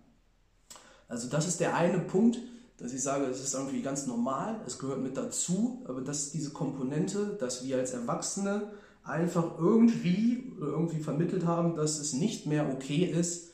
Also 1.09 1.28
das 1.28 1.47
ist 1.47 1.61
der 1.61 1.75
eine 1.75 1.99
Punkt, 1.99 2.38
dass 2.78 2.93
ich 2.93 3.02
sage, 3.02 3.26
es 3.26 3.40
ist 3.40 3.54
irgendwie 3.54 3.83
ganz 3.83 4.07
normal, 4.07 4.61
es 4.66 4.78
gehört 4.78 5.02
mit 5.02 5.16
dazu, 5.16 5.85
aber 5.87 6.00
das 6.00 6.25
ist 6.25 6.35
diese 6.35 6.50
Komponente, 6.50 7.37
dass 7.38 7.64
wir 7.64 7.78
als 7.78 7.93
Erwachsene 7.93 8.73
einfach 9.04 9.59
irgendwie 9.59 10.52
irgendwie 10.59 11.00
vermittelt 11.00 11.45
haben, 11.45 11.76
dass 11.76 11.99
es 11.99 12.14
nicht 12.14 12.47
mehr 12.47 12.73
okay 12.73 13.04
ist, 13.04 13.50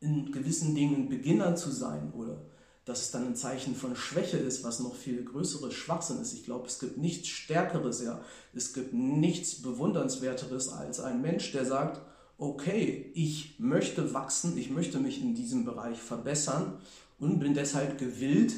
in 0.00 0.32
gewissen 0.32 0.74
Dingen 0.74 1.08
Beginner 1.08 1.56
zu 1.56 1.70
sein 1.70 2.12
oder 2.12 2.44
dass 2.84 3.02
es 3.02 3.10
dann 3.10 3.26
ein 3.26 3.36
Zeichen 3.36 3.74
von 3.74 3.94
Schwäche 3.94 4.38
ist, 4.38 4.64
was 4.64 4.80
noch 4.80 4.94
viel 4.94 5.22
größeres 5.22 5.74
Schwachsinn 5.74 6.22
ist. 6.22 6.32
Ich 6.32 6.44
glaube, 6.44 6.66
es 6.68 6.78
gibt 6.78 6.96
nichts 6.96 7.28
Stärkeres, 7.28 8.02
ja. 8.02 8.22
Es 8.54 8.72
gibt 8.72 8.94
nichts 8.94 9.60
Bewundernswerteres 9.60 10.70
als 10.70 10.98
ein 10.98 11.20
Mensch, 11.20 11.52
der 11.52 11.66
sagt, 11.66 12.00
okay, 12.38 13.10
ich 13.14 13.56
möchte 13.58 14.14
wachsen, 14.14 14.56
ich 14.56 14.70
möchte 14.70 15.00
mich 15.00 15.20
in 15.20 15.34
diesem 15.34 15.66
Bereich 15.66 15.98
verbessern 15.98 16.78
und 17.18 17.38
bin 17.38 17.54
deshalb 17.54 17.98
gewillt, 17.98 18.54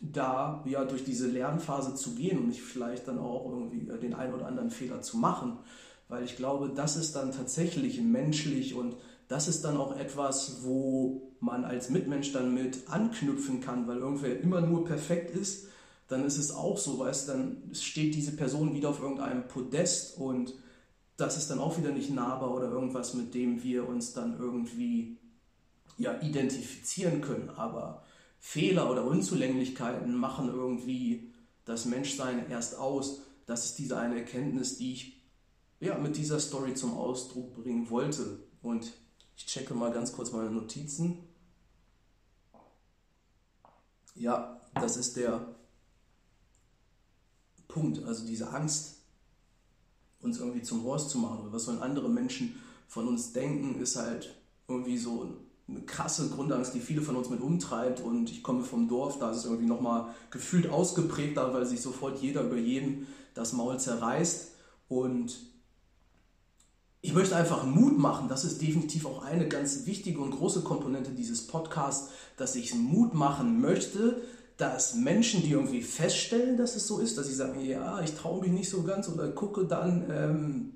da 0.00 0.62
ja 0.66 0.84
durch 0.84 1.04
diese 1.04 1.26
Lernphase 1.28 1.94
zu 1.94 2.14
gehen 2.14 2.38
und 2.38 2.48
nicht 2.48 2.62
vielleicht 2.62 3.08
dann 3.08 3.18
auch 3.18 3.48
irgendwie 3.48 3.86
den 3.98 4.14
einen 4.14 4.34
oder 4.34 4.46
anderen 4.46 4.70
Fehler 4.70 5.00
zu 5.00 5.16
machen, 5.16 5.58
weil 6.08 6.24
ich 6.24 6.36
glaube, 6.36 6.70
das 6.74 6.96
ist 6.96 7.16
dann 7.16 7.32
tatsächlich 7.32 8.00
menschlich 8.00 8.74
und 8.74 8.96
das 9.28 9.48
ist 9.48 9.64
dann 9.64 9.76
auch 9.76 9.96
etwas, 9.96 10.58
wo 10.62 11.32
man 11.40 11.64
als 11.64 11.88
Mitmensch 11.88 12.32
dann 12.32 12.54
mit 12.54 12.88
anknüpfen 12.90 13.60
kann, 13.60 13.86
weil 13.86 13.98
irgendwer 13.98 14.38
immer 14.40 14.60
nur 14.60 14.84
perfekt 14.84 15.30
ist, 15.30 15.68
dann 16.08 16.24
ist 16.24 16.36
es 16.36 16.52
auch 16.52 16.76
so, 16.76 16.98
weißt 16.98 17.28
dann 17.30 17.62
steht 17.72 18.14
diese 18.14 18.36
Person 18.36 18.74
wieder 18.74 18.90
auf 18.90 19.00
irgendeinem 19.00 19.48
Podest 19.48 20.18
und 20.18 20.54
das 21.16 21.38
ist 21.38 21.50
dann 21.50 21.60
auch 21.60 21.78
wieder 21.78 21.90
nicht 21.90 22.10
nahbar 22.10 22.52
oder 22.54 22.70
irgendwas, 22.70 23.14
mit 23.14 23.34
dem 23.34 23.62
wir 23.62 23.88
uns 23.88 24.12
dann 24.12 24.38
irgendwie 24.38 25.18
ja, 25.98 26.20
identifizieren 26.20 27.20
können, 27.20 27.50
aber 27.50 28.04
Fehler 28.40 28.90
oder 28.90 29.04
Unzulänglichkeiten 29.04 30.14
machen 30.14 30.48
irgendwie 30.48 31.32
das 31.64 31.86
Menschsein 31.86 32.50
erst 32.50 32.76
aus. 32.76 33.22
Das 33.46 33.64
ist 33.64 33.78
diese 33.78 33.96
eine 33.96 34.18
Erkenntnis, 34.18 34.76
die 34.78 34.92
ich 34.92 35.24
ja, 35.80 35.98
mit 35.98 36.16
dieser 36.16 36.40
Story 36.40 36.74
zum 36.74 36.96
Ausdruck 36.96 37.54
bringen 37.54 37.88
wollte. 37.90 38.38
Und 38.62 38.92
ich 39.36 39.46
checke 39.46 39.74
mal 39.74 39.92
ganz 39.92 40.12
kurz 40.12 40.32
meine 40.32 40.50
Notizen. 40.50 41.18
Ja, 44.14 44.60
das 44.74 44.96
ist 44.96 45.16
der 45.16 45.54
Punkt, 47.68 48.02
also 48.04 48.24
diese 48.26 48.50
Angst, 48.50 48.98
uns 50.20 50.38
irgendwie 50.38 50.62
zum 50.62 50.84
Horst 50.84 51.10
zu 51.10 51.18
machen. 51.18 51.48
Was 51.50 51.64
sollen 51.64 51.82
andere 51.82 52.08
Menschen 52.08 52.60
von 52.86 53.08
uns 53.08 53.32
denken, 53.32 53.80
ist 53.80 53.96
halt 53.96 54.34
irgendwie 54.68 54.96
so 54.96 55.36
eine 55.66 55.80
krasse 55.82 56.28
Grundangst, 56.28 56.74
die 56.74 56.80
viele 56.80 57.02
von 57.02 57.16
uns 57.16 57.30
mit 57.30 57.40
umtreibt. 57.40 58.00
Und 58.00 58.30
ich 58.30 58.42
komme 58.42 58.62
vom 58.62 58.88
Dorf, 58.88 59.18
da 59.18 59.30
ist 59.30 59.38
es 59.38 59.44
irgendwie 59.44 59.66
nochmal 59.66 60.08
gefühlt 60.30 60.68
ausgeprägter, 60.68 61.54
weil 61.54 61.66
sich 61.66 61.80
sofort 61.80 62.20
jeder 62.20 62.42
über 62.42 62.56
jeden 62.56 63.06
das 63.34 63.52
Maul 63.52 63.78
zerreißt. 63.78 64.50
Und 64.88 65.36
ich 67.00 67.12
möchte 67.12 67.36
einfach 67.36 67.66
Mut 67.66 67.98
machen. 67.98 68.28
Das 68.28 68.44
ist 68.44 68.62
definitiv 68.62 69.06
auch 69.06 69.22
eine 69.22 69.48
ganz 69.48 69.86
wichtige 69.86 70.20
und 70.20 70.30
große 70.30 70.62
Komponente 70.62 71.10
dieses 71.10 71.46
Podcasts, 71.46 72.10
dass 72.36 72.56
ich 72.56 72.74
Mut 72.74 73.14
machen 73.14 73.60
möchte, 73.60 74.22
dass 74.56 74.94
Menschen, 74.94 75.42
die 75.42 75.50
irgendwie 75.50 75.82
feststellen, 75.82 76.56
dass 76.56 76.76
es 76.76 76.86
so 76.86 77.00
ist, 77.00 77.18
dass 77.18 77.26
sie 77.26 77.34
sagen, 77.34 77.60
ja, 77.60 78.00
ich 78.00 78.14
traue 78.14 78.40
mich 78.40 78.52
nicht 78.52 78.70
so 78.70 78.84
ganz 78.84 79.08
oder 79.08 79.28
gucke 79.28 79.64
dann, 79.64 80.06
ähm, 80.10 80.73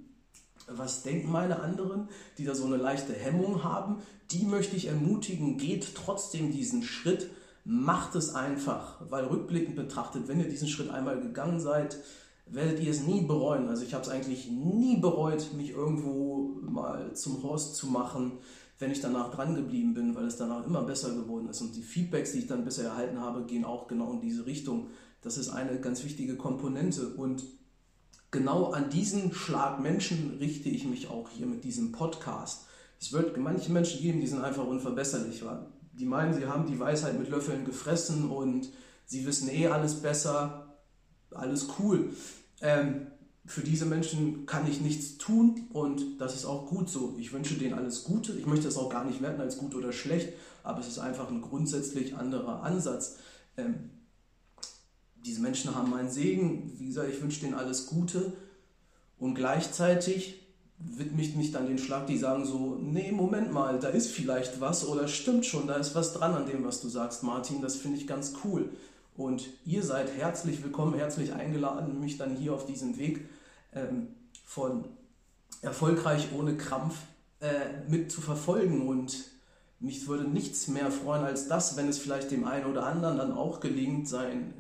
was 0.71 1.03
denken 1.03 1.31
meine 1.31 1.61
anderen, 1.61 2.09
die 2.37 2.45
da 2.45 2.55
so 2.55 2.65
eine 2.65 2.77
leichte 2.77 3.13
Hemmung 3.13 3.65
haben, 3.65 4.03
die 4.31 4.45
möchte 4.45 4.77
ich 4.77 4.87
ermutigen, 4.87 5.57
geht 5.57 5.95
trotzdem 5.95 6.53
diesen 6.53 6.83
Schritt, 6.83 7.31
macht 7.65 8.15
es 8.15 8.35
einfach, 8.35 9.01
weil 9.09 9.25
rückblickend 9.25 9.77
betrachtet, 9.77 10.29
wenn 10.29 10.41
ihr 10.41 10.49
diesen 10.49 10.69
Schritt 10.69 10.91
einmal 10.91 11.21
gegangen 11.21 11.61
seid, 11.61 11.99
werdet 12.47 12.81
ihr 12.81 12.91
es 12.91 13.03
nie 13.03 13.23
bereuen. 13.23 13.69
Also 13.69 13.85
ich 13.85 13.95
habe 13.95 14.05
es 14.05 14.09
eigentlich 14.09 14.51
nie 14.51 14.97
bereut, 14.97 15.53
mich 15.55 15.71
irgendwo 15.71 16.59
mal 16.63 17.13
zum 17.15 17.43
Horst 17.43 17.77
zu 17.77 17.89
machen, 17.89 18.33
wenn 18.79 18.91
ich 18.91 19.01
danach 19.01 19.31
dran 19.35 19.55
geblieben 19.55 19.93
bin, 19.95 20.15
weil 20.15 20.27
es 20.27 20.37
danach 20.37 20.65
immer 20.67 20.83
besser 20.83 21.15
geworden 21.15 21.49
ist. 21.49 21.61
Und 21.61 21.77
die 21.77 21.83
Feedbacks, 21.83 22.33
die 22.33 22.39
ich 22.39 22.47
dann 22.47 22.65
bisher 22.65 22.87
erhalten 22.87 23.21
habe, 23.21 23.45
gehen 23.45 23.65
auch 23.65 23.89
genau 23.89 24.13
in 24.13 24.21
diese 24.21 24.47
Richtung. 24.47 24.89
Das 25.21 25.37
ist 25.37 25.49
eine 25.49 25.81
ganz 25.81 26.05
wichtige 26.05 26.37
Komponente. 26.37 27.09
Und 27.09 27.45
genau 28.31 28.73
an 28.73 28.91
diesen 28.91 29.33
Schlag 29.33 29.81
Menschen 29.81 30.37
richte 30.39 30.69
ich 30.69 30.85
mich 30.85 31.09
auch 31.09 31.29
hier 31.31 31.47
mit 31.47 31.65
diesem 31.65 31.93
Podcast. 31.93 32.67
Es 33.01 33.13
wird 33.13 33.37
manche 33.37 33.73
Menschen 33.73 34.01
geben, 34.01 34.21
die 34.21 34.27
sind 34.27 34.43
einfach 34.43 34.67
unverbesserlich. 34.67 35.43
Die 35.93 36.05
meinen, 36.05 36.35
sie 36.35 36.47
haben 36.47 36.67
die 36.67 36.79
Weisheit 36.79 37.19
mit 37.19 37.29
Löffeln 37.29 37.65
gefressen 37.65 38.31
und 38.31 38.69
sie 39.07 39.25
wissen 39.27 39.49
eh 39.49 39.69
alles 39.69 39.95
besser. 40.03 40.77
Alles 41.31 41.69
cool. 41.79 42.13
Ähm, 42.61 43.09
für 43.47 43.63
diese 43.63 43.87
Menschen 43.87 44.47
kann 44.47 44.69
ich 44.69 44.81
nichts 44.81 45.17
tun 45.17 45.69
und 45.73 46.21
das 46.21 46.35
ist 46.35 46.45
auch 46.45 46.67
gut 46.67 46.91
so. 46.91 47.17
Ich 47.19 47.33
wünsche 47.33 47.55
denen 47.55 47.75
alles 47.75 48.05
Gute. 48.05 48.33
Ich 48.33 48.47
möchte 48.47 48.67
das 48.67 48.77
auch 48.77 48.91
gar 48.91 49.05
nicht 49.05 49.23
werten 49.23 49.41
als 49.41 49.59
gut 49.59 49.75
oder 49.75 49.93
schlecht, 49.93 50.33
aber 50.63 50.81
es 50.81 50.89
ist 50.89 50.99
einfach 50.99 51.31
ein 51.31 51.41
grundsätzlich 51.41 52.15
anderer 52.15 52.63
Ansatz. 52.63 53.17
Ähm, 53.57 53.91
diese 55.25 55.41
Menschen 55.41 55.75
haben 55.75 55.91
meinen 55.91 56.11
Segen. 56.11 56.73
Wie 56.79 56.87
gesagt, 56.87 57.09
ich 57.13 57.21
wünsche 57.21 57.41
denen 57.41 57.55
alles 57.55 57.87
Gute 57.87 58.33
und 59.19 59.35
gleichzeitig 59.35 60.41
widme 60.79 61.23
ich 61.23 61.35
mich 61.35 61.51
dann 61.51 61.67
den 61.67 61.79
Schlag, 61.79 62.07
die 62.07 62.17
sagen 62.17 62.45
so, 62.45 62.77
nee, 62.81 63.11
Moment 63.11 63.53
mal, 63.53 63.81
da 63.81 63.89
ist 63.89 64.13
vielleicht 64.13 64.61
was 64.61 64.87
oder 64.87 65.09
stimmt 65.09 65.45
schon, 65.45 65.67
da 65.67 65.75
ist 65.75 65.95
was 65.95 66.13
dran 66.13 66.35
an 66.35 66.47
dem, 66.47 66.65
was 66.65 66.81
du 66.81 66.89
sagst, 66.89 67.25
Martin, 67.25 67.61
das 67.61 67.77
finde 67.77 67.99
ich 67.99 68.07
ganz 68.07 68.35
cool. 68.45 68.71
Und 69.17 69.49
ihr 69.67 69.83
seid 69.83 70.17
herzlich 70.17 70.63
willkommen, 70.63 70.95
herzlich 70.95 71.33
eingeladen, 71.33 71.99
mich 71.99 72.19
dann 72.19 72.37
hier 72.37 72.55
auf 72.55 72.67
diesem 72.67 72.97
Weg 72.99 73.29
ähm, 73.75 74.09
von 74.45 74.85
erfolgreich 75.61 76.29
ohne 76.39 76.57
Krampf 76.57 76.95
äh, 77.41 77.91
mit 77.91 78.13
zu 78.13 78.21
verfolgen. 78.21 78.87
Und 78.87 79.25
mich 79.81 80.09
würde 80.09 80.25
nichts 80.25 80.69
mehr 80.69 80.91
freuen 80.91 81.25
als 81.25 81.49
das, 81.49 81.77
wenn 81.77 81.89
es 81.89 81.99
vielleicht 81.99 82.31
dem 82.31 82.45
einen 82.45 82.67
oder 82.67 82.87
anderen 82.87 83.19
dann 83.19 83.33
auch 83.33 83.61
gelingt, 83.61 84.09
sein 84.09 84.55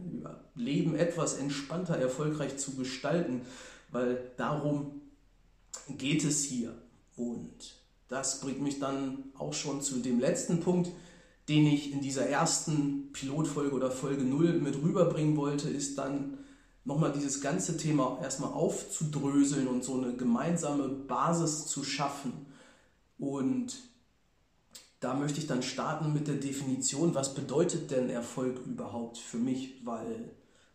Leben 0.54 0.94
etwas 0.94 1.34
entspannter, 1.34 1.96
erfolgreich 1.96 2.56
zu 2.56 2.74
gestalten, 2.74 3.42
weil 3.90 4.30
darum 4.36 5.00
geht 5.88 6.24
es 6.24 6.44
hier. 6.44 6.74
Und 7.16 7.74
das 8.08 8.40
bringt 8.40 8.60
mich 8.60 8.78
dann 8.78 9.24
auch 9.36 9.54
schon 9.54 9.82
zu 9.82 9.96
dem 9.96 10.20
letzten 10.20 10.60
Punkt, 10.60 10.90
den 11.48 11.66
ich 11.66 11.92
in 11.92 12.00
dieser 12.00 12.26
ersten 12.28 13.10
Pilotfolge 13.12 13.74
oder 13.74 13.90
Folge 13.90 14.22
0 14.22 14.60
mit 14.60 14.76
rüberbringen 14.82 15.36
wollte, 15.36 15.68
ist 15.68 15.98
dann 15.98 16.38
nochmal 16.84 17.12
dieses 17.12 17.40
ganze 17.40 17.76
Thema 17.76 18.18
erstmal 18.22 18.52
aufzudröseln 18.52 19.66
und 19.66 19.82
so 19.82 20.00
eine 20.00 20.14
gemeinsame 20.14 20.88
Basis 20.88 21.66
zu 21.66 21.84
schaffen. 21.84 22.46
Und 23.18 23.76
da 25.00 25.14
möchte 25.14 25.38
ich 25.38 25.46
dann 25.46 25.62
starten 25.62 26.12
mit 26.12 26.26
der 26.26 26.36
Definition, 26.36 27.14
was 27.14 27.34
bedeutet 27.34 27.90
denn 27.90 28.10
Erfolg 28.10 28.66
überhaupt 28.66 29.18
für 29.18 29.38
mich, 29.38 29.84
weil 29.84 30.30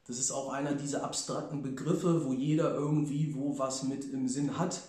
das 0.08 0.18
ist 0.18 0.32
auch 0.32 0.52
einer 0.52 0.74
dieser 0.74 1.04
abstrakten 1.04 1.62
Begriffe, 1.62 2.26
wo 2.26 2.34
jeder 2.34 2.74
irgendwie 2.74 3.36
wo 3.36 3.58
was 3.58 3.84
mit 3.84 4.06
im 4.12 4.28
Sinn 4.28 4.58
hat. 4.58 4.82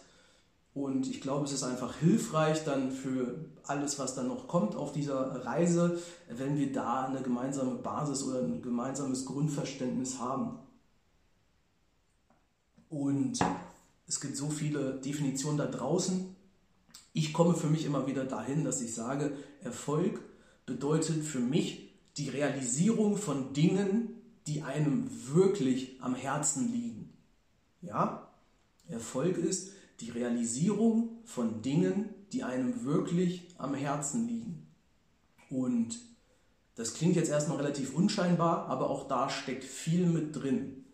Und 0.72 1.08
ich 1.08 1.20
glaube, 1.20 1.44
es 1.44 1.52
ist 1.52 1.62
einfach 1.62 1.94
hilfreich 1.96 2.64
dann 2.64 2.90
für 2.90 3.44
alles, 3.62 4.00
was 4.00 4.16
dann 4.16 4.26
noch 4.26 4.48
kommt 4.48 4.74
auf 4.74 4.90
dieser 4.90 5.44
Reise, 5.44 6.00
wenn 6.28 6.58
wir 6.58 6.72
da 6.72 7.04
eine 7.04 7.22
gemeinsame 7.22 7.76
Basis 7.76 8.24
oder 8.24 8.40
ein 8.40 8.60
gemeinsames 8.60 9.24
Grundverständnis 9.24 10.18
haben. 10.18 10.58
Und 12.88 13.38
es 14.08 14.20
gibt 14.20 14.36
so 14.36 14.48
viele 14.48 14.94
Definitionen 14.94 15.58
da 15.58 15.66
draußen. 15.66 16.33
Ich 17.16 17.32
komme 17.32 17.54
für 17.54 17.68
mich 17.68 17.86
immer 17.86 18.08
wieder 18.08 18.24
dahin, 18.24 18.64
dass 18.64 18.82
ich 18.82 18.92
sage, 18.92 19.32
Erfolg 19.62 20.20
bedeutet 20.66 21.24
für 21.24 21.38
mich 21.38 21.94
die 22.16 22.28
Realisierung 22.28 23.16
von 23.16 23.52
Dingen, 23.52 24.20
die 24.48 24.62
einem 24.62 25.08
wirklich 25.32 25.96
am 26.00 26.16
Herzen 26.16 26.72
liegen. 26.72 27.12
Ja, 27.82 28.28
Erfolg 28.88 29.38
ist, 29.38 29.70
die 30.00 30.10
Realisierung 30.10 31.20
von 31.24 31.62
Dingen, 31.62 32.08
die 32.32 32.42
einem 32.42 32.84
wirklich 32.84 33.54
am 33.58 33.74
Herzen 33.74 34.26
liegen. 34.26 34.66
Und 35.50 36.00
das 36.74 36.94
klingt 36.94 37.14
jetzt 37.14 37.30
erstmal 37.30 37.58
relativ 37.58 37.94
unscheinbar, 37.94 38.66
aber 38.66 38.90
auch 38.90 39.06
da 39.06 39.30
steckt 39.30 39.62
viel 39.62 40.06
mit 40.06 40.34
drin. 40.34 40.84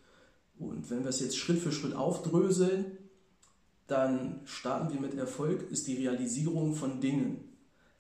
Und 0.59 0.91
wenn 0.91 1.03
wir 1.03 1.09
es 1.09 1.21
jetzt 1.21 1.39
Schritt 1.39 1.61
für 1.61 1.73
Schritt 1.73 1.95
aufdröseln, 1.95 2.99
dann 3.91 4.41
starten 4.45 4.93
wir 4.93 5.01
mit 5.01 5.15
Erfolg, 5.15 5.71
ist 5.71 5.87
die 5.87 5.97
Realisierung 5.97 6.75
von 6.75 7.01
Dingen. 7.01 7.45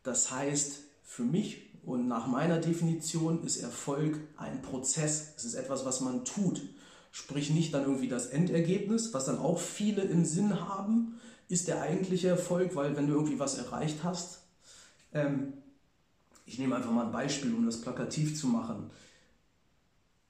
Das 0.02 0.30
heißt, 0.30 0.84
für 1.02 1.24
mich 1.24 1.70
und 1.84 2.06
nach 2.06 2.26
meiner 2.26 2.58
Definition 2.58 3.42
ist 3.42 3.56
Erfolg 3.56 4.20
ein 4.36 4.62
Prozess. 4.62 5.34
Es 5.36 5.44
ist 5.44 5.54
etwas, 5.54 5.84
was 5.84 6.00
man 6.00 6.24
tut. 6.24 6.62
Sprich 7.10 7.50
nicht 7.50 7.74
dann 7.74 7.82
irgendwie 7.82 8.08
das 8.08 8.26
Endergebnis, 8.26 9.12
was 9.12 9.24
dann 9.24 9.38
auch 9.38 9.58
viele 9.58 10.02
im 10.02 10.24
Sinn 10.24 10.60
haben, 10.60 11.18
ist 11.48 11.66
der 11.66 11.82
eigentliche 11.82 12.28
Erfolg, 12.28 12.76
weil 12.76 12.96
wenn 12.96 13.08
du 13.08 13.14
irgendwie 13.14 13.40
was 13.40 13.58
erreicht 13.58 14.04
hast, 14.04 14.42
ähm, 15.12 15.54
ich 16.46 16.58
nehme 16.58 16.76
einfach 16.76 16.92
mal 16.92 17.06
ein 17.06 17.12
Beispiel, 17.12 17.52
um 17.52 17.66
das 17.66 17.80
plakativ 17.80 18.38
zu 18.38 18.46
machen. 18.46 18.90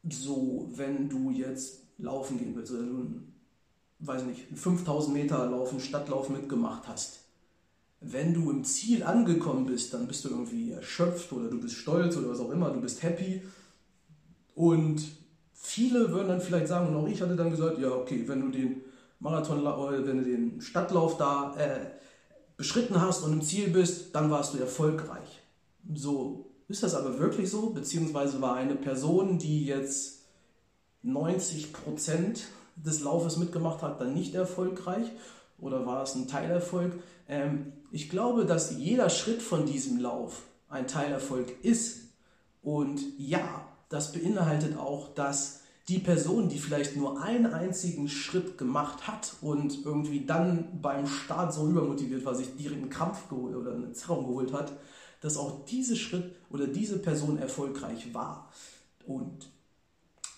So, 0.08 0.70
wenn 0.74 1.10
du 1.10 1.30
jetzt 1.30 1.82
laufen 1.98 2.38
gehen 2.38 2.56
willst 2.56 2.72
oder 2.72 2.84
du, 2.84 3.22
weiß 4.00 4.24
nicht, 4.24 4.46
5000 4.54 5.14
Meter 5.14 5.46
Lauf, 5.46 5.70
einen 5.70 5.80
Stadtlauf 5.80 6.28
mitgemacht 6.28 6.88
hast, 6.88 7.20
wenn 8.00 8.32
du 8.32 8.50
im 8.50 8.64
Ziel 8.64 9.02
angekommen 9.02 9.66
bist, 9.66 9.92
dann 9.92 10.06
bist 10.06 10.24
du 10.24 10.30
irgendwie 10.30 10.72
erschöpft 10.72 11.32
oder 11.32 11.48
du 11.48 11.60
bist 11.60 11.76
stolz 11.76 12.16
oder 12.16 12.30
was 12.30 12.40
auch 12.40 12.50
immer, 12.50 12.70
du 12.70 12.80
bist 12.80 13.02
happy. 13.02 13.42
Und 14.54 15.02
Viele 15.62 16.10
würden 16.10 16.28
dann 16.28 16.40
vielleicht 16.40 16.68
sagen, 16.68 16.88
und 16.88 16.96
auch 16.96 17.06
ich 17.06 17.20
hatte 17.20 17.36
dann 17.36 17.50
gesagt, 17.50 17.78
ja, 17.78 17.90
okay, 17.90 18.24
wenn 18.26 18.40
du 18.40 18.48
den 18.48 18.80
Marathon, 19.20 19.60
oder 19.60 20.06
wenn 20.06 20.18
du 20.18 20.24
den 20.24 20.60
Stadtlauf 20.62 21.18
da 21.18 21.54
äh, 21.58 21.90
beschritten 22.56 23.00
hast 23.00 23.22
und 23.22 23.34
im 23.34 23.42
Ziel 23.42 23.68
bist, 23.68 24.14
dann 24.14 24.30
warst 24.30 24.54
du 24.54 24.58
erfolgreich. 24.58 25.42
So 25.94 26.50
ist 26.66 26.82
das 26.82 26.94
aber 26.94 27.18
wirklich 27.18 27.50
so, 27.50 27.70
beziehungsweise 27.70 28.40
war 28.40 28.56
eine 28.56 28.74
Person, 28.74 29.38
die 29.38 29.66
jetzt 29.66 30.22
90 31.02 31.74
Prozent 31.74 32.44
des 32.76 33.00
Laufes 33.00 33.36
mitgemacht 33.36 33.82
hat, 33.82 34.00
dann 34.00 34.14
nicht 34.14 34.34
erfolgreich 34.34 35.10
oder 35.58 35.86
war 35.86 36.02
es 36.02 36.14
ein 36.14 36.28
Teilerfolg? 36.28 36.92
Ähm, 37.28 37.72
ich 37.90 38.10
glaube, 38.10 38.46
dass 38.46 38.76
jeder 38.76 39.10
Schritt 39.10 39.42
von 39.42 39.66
diesem 39.66 39.98
Lauf 40.00 40.42
ein 40.68 40.86
Teilerfolg 40.86 41.52
ist. 41.62 42.08
Und 42.62 43.00
ja, 43.18 43.66
das 43.88 44.12
beinhaltet 44.12 44.76
auch, 44.78 45.12
dass 45.14 45.60
die 45.88 45.98
Person, 45.98 46.48
die 46.48 46.58
vielleicht 46.58 46.96
nur 46.96 47.20
einen 47.20 47.46
einzigen 47.46 48.08
Schritt 48.08 48.56
gemacht 48.56 49.08
hat 49.08 49.34
und 49.40 49.84
irgendwie 49.84 50.24
dann 50.24 50.80
beim 50.80 51.06
Start 51.06 51.52
so 51.52 51.68
übermotiviert 51.68 52.24
war, 52.24 52.34
sich 52.34 52.54
direkt 52.56 52.82
einen 52.82 52.90
Krampf 52.90 53.28
geholt 53.28 53.56
oder 53.56 53.74
eine 53.74 53.92
Zerrung 53.92 54.26
geholt 54.26 54.52
hat, 54.52 54.72
dass 55.20 55.36
auch 55.36 55.64
diese 55.64 55.96
Schritt 55.96 56.36
oder 56.50 56.68
diese 56.68 56.98
Person 56.98 57.38
erfolgreich 57.38 58.14
war. 58.14 58.50
Und 59.04 59.50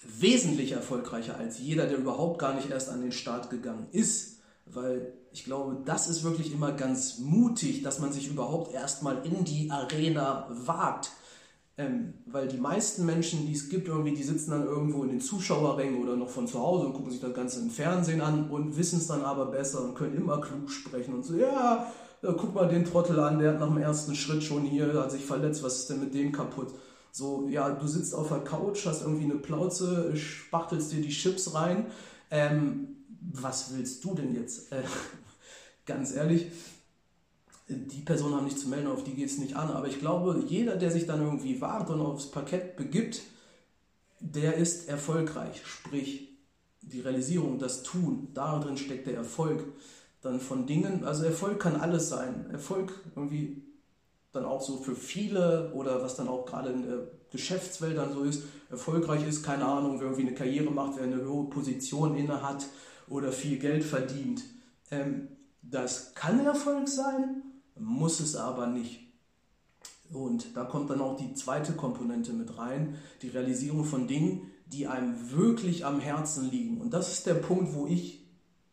wesentlich 0.04 0.72
erfolgreicher 0.72 1.36
als 1.36 1.58
jeder, 1.58 1.86
der 1.86 1.98
überhaupt 1.98 2.38
gar 2.38 2.54
nicht 2.54 2.70
erst 2.70 2.90
an 2.90 3.02
den 3.02 3.12
Start 3.12 3.50
gegangen 3.50 3.86
ist. 3.92 4.40
Weil 4.66 5.12
ich 5.32 5.44
glaube, 5.44 5.78
das 5.84 6.08
ist 6.08 6.24
wirklich 6.24 6.52
immer 6.52 6.72
ganz 6.72 7.18
mutig, 7.18 7.82
dass 7.82 7.98
man 7.98 8.12
sich 8.12 8.28
überhaupt 8.28 8.72
erstmal 8.72 9.24
in 9.26 9.44
die 9.44 9.70
Arena 9.70 10.46
wagt 10.50 11.10
ähm, 11.78 12.14
weil 12.26 12.48
die 12.48 12.58
meisten 12.58 13.06
Menschen, 13.06 13.46
die 13.46 13.52
es 13.52 13.70
gibt, 13.70 13.88
irgendwie, 13.88 14.12
die 14.12 14.22
sitzen 14.22 14.50
dann 14.50 14.66
irgendwo 14.66 15.04
in 15.04 15.08
den 15.08 15.20
Zuschauerrängen 15.20 16.02
oder 16.02 16.16
noch 16.16 16.28
von 16.28 16.46
zu 16.46 16.60
Hause 16.60 16.86
und 16.86 16.92
gucken 16.92 17.10
sich 17.10 17.20
das 17.20 17.32
Ganze 17.32 17.60
im 17.60 17.70
Fernsehen 17.70 18.20
an 18.20 18.50
und 18.50 18.76
wissen 18.76 18.98
es 18.98 19.06
dann 19.06 19.22
aber 19.22 19.46
besser 19.46 19.82
und 19.82 19.94
können 19.94 20.14
immer 20.14 20.40
klug 20.40 20.70
sprechen 20.70 21.14
und 21.14 21.24
so, 21.24 21.34
ja, 21.34 21.90
guck 22.20 22.54
mal 22.54 22.68
den 22.68 22.84
Trottel 22.84 23.18
an, 23.20 23.38
der 23.38 23.52
hat 23.52 23.60
nach 23.60 23.68
dem 23.68 23.78
ersten 23.78 24.14
Schritt 24.14 24.44
schon 24.44 24.62
hier, 24.64 24.92
hat 25.00 25.10
sich 25.10 25.24
verletzt, 25.24 25.62
was 25.62 25.78
ist 25.78 25.90
denn 25.90 26.00
mit 26.00 26.14
dem 26.14 26.30
kaputt? 26.30 26.74
So, 27.14 27.46
ja, 27.48 27.70
du 27.70 27.86
sitzt 27.86 28.14
auf 28.14 28.28
der 28.28 28.38
Couch, 28.38 28.86
hast 28.86 29.02
irgendwie 29.02 29.24
eine 29.24 29.36
Plauze, 29.36 30.16
spachtelst 30.16 30.92
dir 30.92 31.02
die 31.02 31.10
Chips 31.10 31.54
rein. 31.54 31.86
Ähm, 32.30 32.96
was 33.20 33.74
willst 33.74 34.02
du 34.02 34.14
denn 34.14 34.34
jetzt? 34.34 34.72
Äh, 34.72 34.82
ganz 35.86 36.14
ehrlich, 36.14 36.46
die 37.68 38.00
Personen 38.00 38.34
haben 38.34 38.46
nichts 38.46 38.62
zu 38.62 38.68
melden, 38.68 38.88
auf 38.88 39.04
die 39.04 39.12
geht 39.12 39.28
es 39.28 39.36
nicht 39.36 39.56
an. 39.56 39.70
Aber 39.70 39.88
ich 39.88 39.98
glaube, 39.98 40.42
jeder, 40.48 40.76
der 40.76 40.90
sich 40.90 41.06
dann 41.06 41.20
irgendwie 41.20 41.60
wagt 41.60 41.90
und 41.90 42.00
aufs 42.00 42.30
Parkett 42.30 42.76
begibt, 42.76 43.20
der 44.18 44.54
ist 44.54 44.88
erfolgreich. 44.88 45.60
Sprich, 45.66 46.30
die 46.80 47.00
Realisierung, 47.00 47.58
das 47.58 47.82
Tun, 47.82 48.28
darin 48.32 48.78
steckt 48.78 49.06
der 49.06 49.16
Erfolg. 49.16 49.64
Dann 50.22 50.40
von 50.40 50.66
Dingen, 50.66 51.04
also 51.04 51.24
Erfolg 51.24 51.60
kann 51.60 51.76
alles 51.76 52.08
sein. 52.08 52.46
Erfolg 52.50 52.98
irgendwie 53.16 53.62
dann 54.32 54.44
auch 54.44 54.60
so 54.60 54.78
für 54.78 54.94
viele 54.94 55.72
oder 55.74 56.02
was 56.02 56.16
dann 56.16 56.28
auch 56.28 56.46
gerade 56.46 56.70
in 56.70 56.82
der 56.82 57.08
Geschäftswelt 57.30 57.96
dann 57.96 58.12
so 58.12 58.24
ist, 58.24 58.42
erfolgreich 58.70 59.26
ist, 59.26 59.42
keine 59.42 59.64
Ahnung, 59.64 59.98
wer 59.98 60.08
irgendwie 60.08 60.26
eine 60.26 60.34
Karriere 60.34 60.70
macht, 60.70 60.96
wer 60.96 61.04
eine 61.04 61.26
hohe 61.26 61.48
Position 61.48 62.16
inne 62.16 62.42
hat 62.42 62.66
oder 63.08 63.32
viel 63.32 63.58
Geld 63.58 63.84
verdient. 63.84 64.42
Ähm, 64.90 65.28
das 65.62 66.14
kann 66.14 66.44
Erfolg 66.44 66.88
sein, 66.88 67.42
muss 67.78 68.20
es 68.20 68.36
aber 68.36 68.66
nicht. 68.66 69.00
Und 70.12 70.56
da 70.56 70.64
kommt 70.64 70.90
dann 70.90 71.00
auch 71.00 71.16
die 71.16 71.34
zweite 71.34 71.72
Komponente 71.72 72.32
mit 72.32 72.58
rein, 72.58 72.96
die 73.22 73.28
Realisierung 73.28 73.84
von 73.84 74.06
Dingen, 74.06 74.50
die 74.66 74.86
einem 74.86 75.30
wirklich 75.30 75.84
am 75.86 76.00
Herzen 76.00 76.50
liegen. 76.50 76.80
Und 76.80 76.92
das 76.92 77.12
ist 77.12 77.26
der 77.26 77.34
Punkt, 77.34 77.74
wo 77.74 77.86
ich 77.86 78.21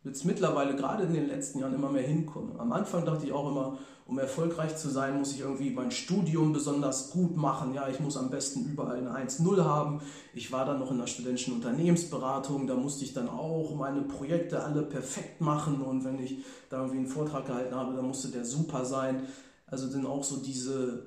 jetzt 0.09 0.25
mittlerweile 0.25 0.75
gerade 0.75 1.03
in 1.03 1.13
den 1.13 1.27
letzten 1.27 1.59
Jahren 1.59 1.75
immer 1.75 1.91
mehr 1.91 2.03
hinkomme. 2.03 2.59
Am 2.59 2.71
Anfang 2.71 3.05
dachte 3.05 3.27
ich 3.27 3.31
auch 3.31 3.49
immer, 3.49 3.77
um 4.07 4.17
erfolgreich 4.17 4.75
zu 4.75 4.89
sein, 4.89 5.19
muss 5.19 5.33
ich 5.33 5.41
irgendwie 5.41 5.69
mein 5.69 5.91
Studium 5.91 6.51
besonders 6.51 7.11
gut 7.11 7.37
machen. 7.37 7.75
Ja, 7.75 7.87
ich 7.89 7.99
muss 7.99 8.17
am 8.17 8.31
besten 8.31 8.65
überall 8.65 8.97
eine 8.97 9.11
1-0 9.11 9.63
haben. 9.63 10.01
Ich 10.33 10.51
war 10.51 10.65
dann 10.65 10.79
noch 10.79 10.89
in 10.89 10.97
der 10.97 11.05
studentischen 11.05 11.53
Unternehmensberatung, 11.53 12.65
da 12.65 12.75
musste 12.75 13.05
ich 13.05 13.13
dann 13.13 13.29
auch 13.29 13.75
meine 13.75 14.01
Projekte 14.01 14.63
alle 14.63 14.81
perfekt 14.81 15.41
machen 15.41 15.81
und 15.81 16.03
wenn 16.05 16.17
ich 16.17 16.39
da 16.71 16.77
irgendwie 16.77 16.97
einen 16.97 17.07
Vortrag 17.07 17.45
gehalten 17.45 17.75
habe, 17.75 17.95
dann 17.95 18.07
musste 18.07 18.29
der 18.29 18.45
super 18.45 18.83
sein. 18.83 19.27
Also 19.67 19.91
dann 19.91 20.07
auch 20.07 20.23
so 20.23 20.37
diese 20.37 21.05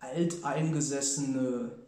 alteingesessene 0.00 1.83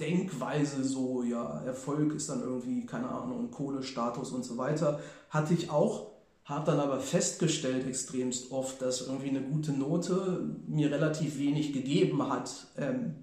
Denkweise 0.00 0.84
so, 0.84 1.22
ja, 1.22 1.62
Erfolg 1.62 2.14
ist 2.14 2.28
dann 2.28 2.42
irgendwie, 2.42 2.84
keine 2.84 3.08
Ahnung, 3.08 3.50
Kohle, 3.50 3.82
Status 3.82 4.30
und 4.30 4.44
so 4.44 4.58
weiter, 4.58 5.00
hatte 5.30 5.54
ich 5.54 5.70
auch, 5.70 6.12
habe 6.44 6.70
dann 6.70 6.80
aber 6.80 7.00
festgestellt 7.00 7.86
extremst 7.86 8.52
oft, 8.52 8.80
dass 8.82 9.06
irgendwie 9.06 9.30
eine 9.30 9.42
gute 9.42 9.72
Note 9.72 10.54
mir 10.66 10.90
relativ 10.90 11.38
wenig 11.38 11.72
gegeben 11.72 12.28
hat 12.28 12.66
ähm, 12.76 13.14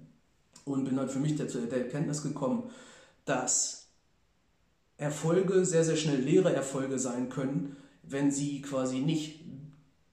und 0.64 0.84
bin 0.84 0.96
dann 0.96 1.08
für 1.08 1.20
mich 1.20 1.36
der, 1.36 1.46
der 1.46 1.84
Erkenntnis 1.84 2.22
gekommen, 2.22 2.64
dass 3.24 3.88
Erfolge 4.96 5.64
sehr, 5.64 5.84
sehr 5.84 5.96
schnell 5.96 6.20
leere 6.20 6.52
Erfolge 6.52 6.98
sein 6.98 7.28
können, 7.28 7.76
wenn 8.02 8.30
sie 8.30 8.62
quasi 8.62 8.98
nicht 8.98 9.40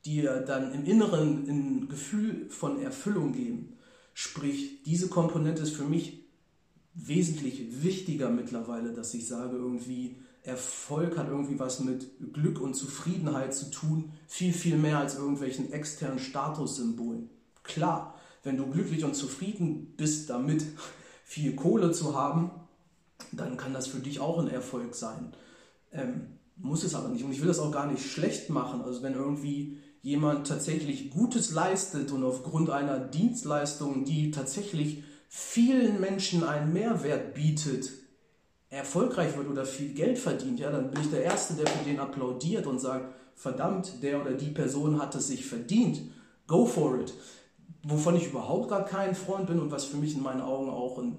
dir 0.05 0.39
dann 0.41 0.73
im 0.73 0.85
Inneren 0.85 1.47
ein 1.47 1.89
Gefühl 1.89 2.49
von 2.49 2.81
Erfüllung 2.81 3.33
geben. 3.33 3.77
Sprich, 4.13 4.83
diese 4.83 5.09
Komponente 5.09 5.63
ist 5.63 5.75
für 5.75 5.83
mich 5.83 6.20
wesentlich 6.93 7.83
wichtiger 7.83 8.29
mittlerweile, 8.29 8.93
dass 8.93 9.13
ich 9.13 9.27
sage, 9.27 9.57
irgendwie 9.57 10.17
Erfolg 10.43 11.17
hat 11.17 11.27
irgendwie 11.27 11.59
was 11.59 11.79
mit 11.79 12.33
Glück 12.33 12.59
und 12.59 12.73
Zufriedenheit 12.73 13.53
zu 13.53 13.69
tun, 13.69 14.11
viel, 14.27 14.53
viel 14.53 14.77
mehr 14.77 14.97
als 14.97 15.15
irgendwelchen 15.15 15.71
externen 15.71 16.19
Statussymbolen. 16.19 17.29
Klar, 17.63 18.15
wenn 18.43 18.57
du 18.57 18.65
glücklich 18.67 19.03
und 19.03 19.15
zufrieden 19.15 19.93
bist 19.97 20.29
damit, 20.29 20.65
viel 21.23 21.55
Kohle 21.55 21.91
zu 21.91 22.15
haben, 22.15 22.51
dann 23.31 23.55
kann 23.55 23.73
das 23.73 23.87
für 23.87 23.99
dich 23.99 24.19
auch 24.19 24.39
ein 24.39 24.47
Erfolg 24.47 24.95
sein. 24.95 25.33
Ähm, 25.91 26.39
muss 26.57 26.83
es 26.83 26.95
aber 26.95 27.09
nicht. 27.09 27.23
Und 27.23 27.31
ich 27.31 27.39
will 27.39 27.47
das 27.47 27.59
auch 27.59 27.71
gar 27.71 27.89
nicht 27.89 28.03
schlecht 28.03 28.49
machen. 28.49 28.81
Also 28.81 29.03
wenn 29.03 29.13
irgendwie 29.13 29.77
jemand 30.01 30.47
tatsächlich 30.47 31.11
Gutes 31.11 31.51
leistet 31.51 32.11
und 32.11 32.23
aufgrund 32.23 32.69
einer 32.71 32.99
Dienstleistung, 32.99 34.05
die 34.05 34.31
tatsächlich 34.31 35.03
vielen 35.33 36.01
Menschen 36.01 36.43
einen 36.43 36.73
Mehrwert 36.73 37.33
bietet, 37.33 37.89
erfolgreich 38.69 39.37
wird 39.37 39.49
oder 39.49 39.65
viel 39.65 39.93
Geld 39.93 40.19
verdient, 40.19 40.59
ja, 40.59 40.69
dann 40.69 40.91
bin 40.91 41.01
ich 41.01 41.09
der 41.09 41.23
Erste, 41.23 41.53
der 41.53 41.67
für 41.67 41.85
den 41.85 42.01
applaudiert 42.01 42.67
und 42.67 42.79
sagt, 42.79 43.15
verdammt, 43.33 44.03
der 44.03 44.19
oder 44.19 44.33
die 44.33 44.49
Person 44.49 45.01
hat 45.01 45.15
es 45.15 45.27
sich 45.27 45.45
verdient, 45.45 46.01
go 46.47 46.65
for 46.65 46.99
it. 46.99 47.13
Wovon 47.83 48.17
ich 48.17 48.27
überhaupt 48.27 48.69
gar 48.69 48.83
kein 48.83 49.15
Freund 49.15 49.47
bin 49.47 49.59
und 49.59 49.71
was 49.71 49.85
für 49.85 49.95
mich 49.97 50.15
in 50.15 50.21
meinen 50.21 50.41
Augen 50.41 50.69
auch 50.69 50.99
ein 50.99 51.17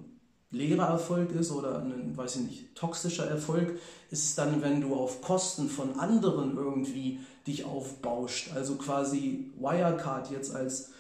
leerer 0.51 0.89
Erfolg 0.89 1.33
ist 1.33 1.51
oder 1.51 1.81
ein, 1.81 2.15
weiß 2.15 2.37
ich 2.37 2.43
nicht, 2.43 2.75
toxischer 2.75 3.27
Erfolg, 3.27 3.79
ist 4.11 4.37
dann, 4.37 4.61
wenn 4.61 4.83
du 4.83 4.95
auf 4.95 5.23
Kosten 5.23 5.71
von 5.71 5.99
anderen 5.99 6.59
irgendwie 6.59 7.19
dich 7.47 7.65
aufbauscht. 7.65 8.51
Also 8.55 8.75
quasi 8.75 9.51
Wirecard 9.59 10.31
jetzt 10.31 10.55
als 10.55 10.91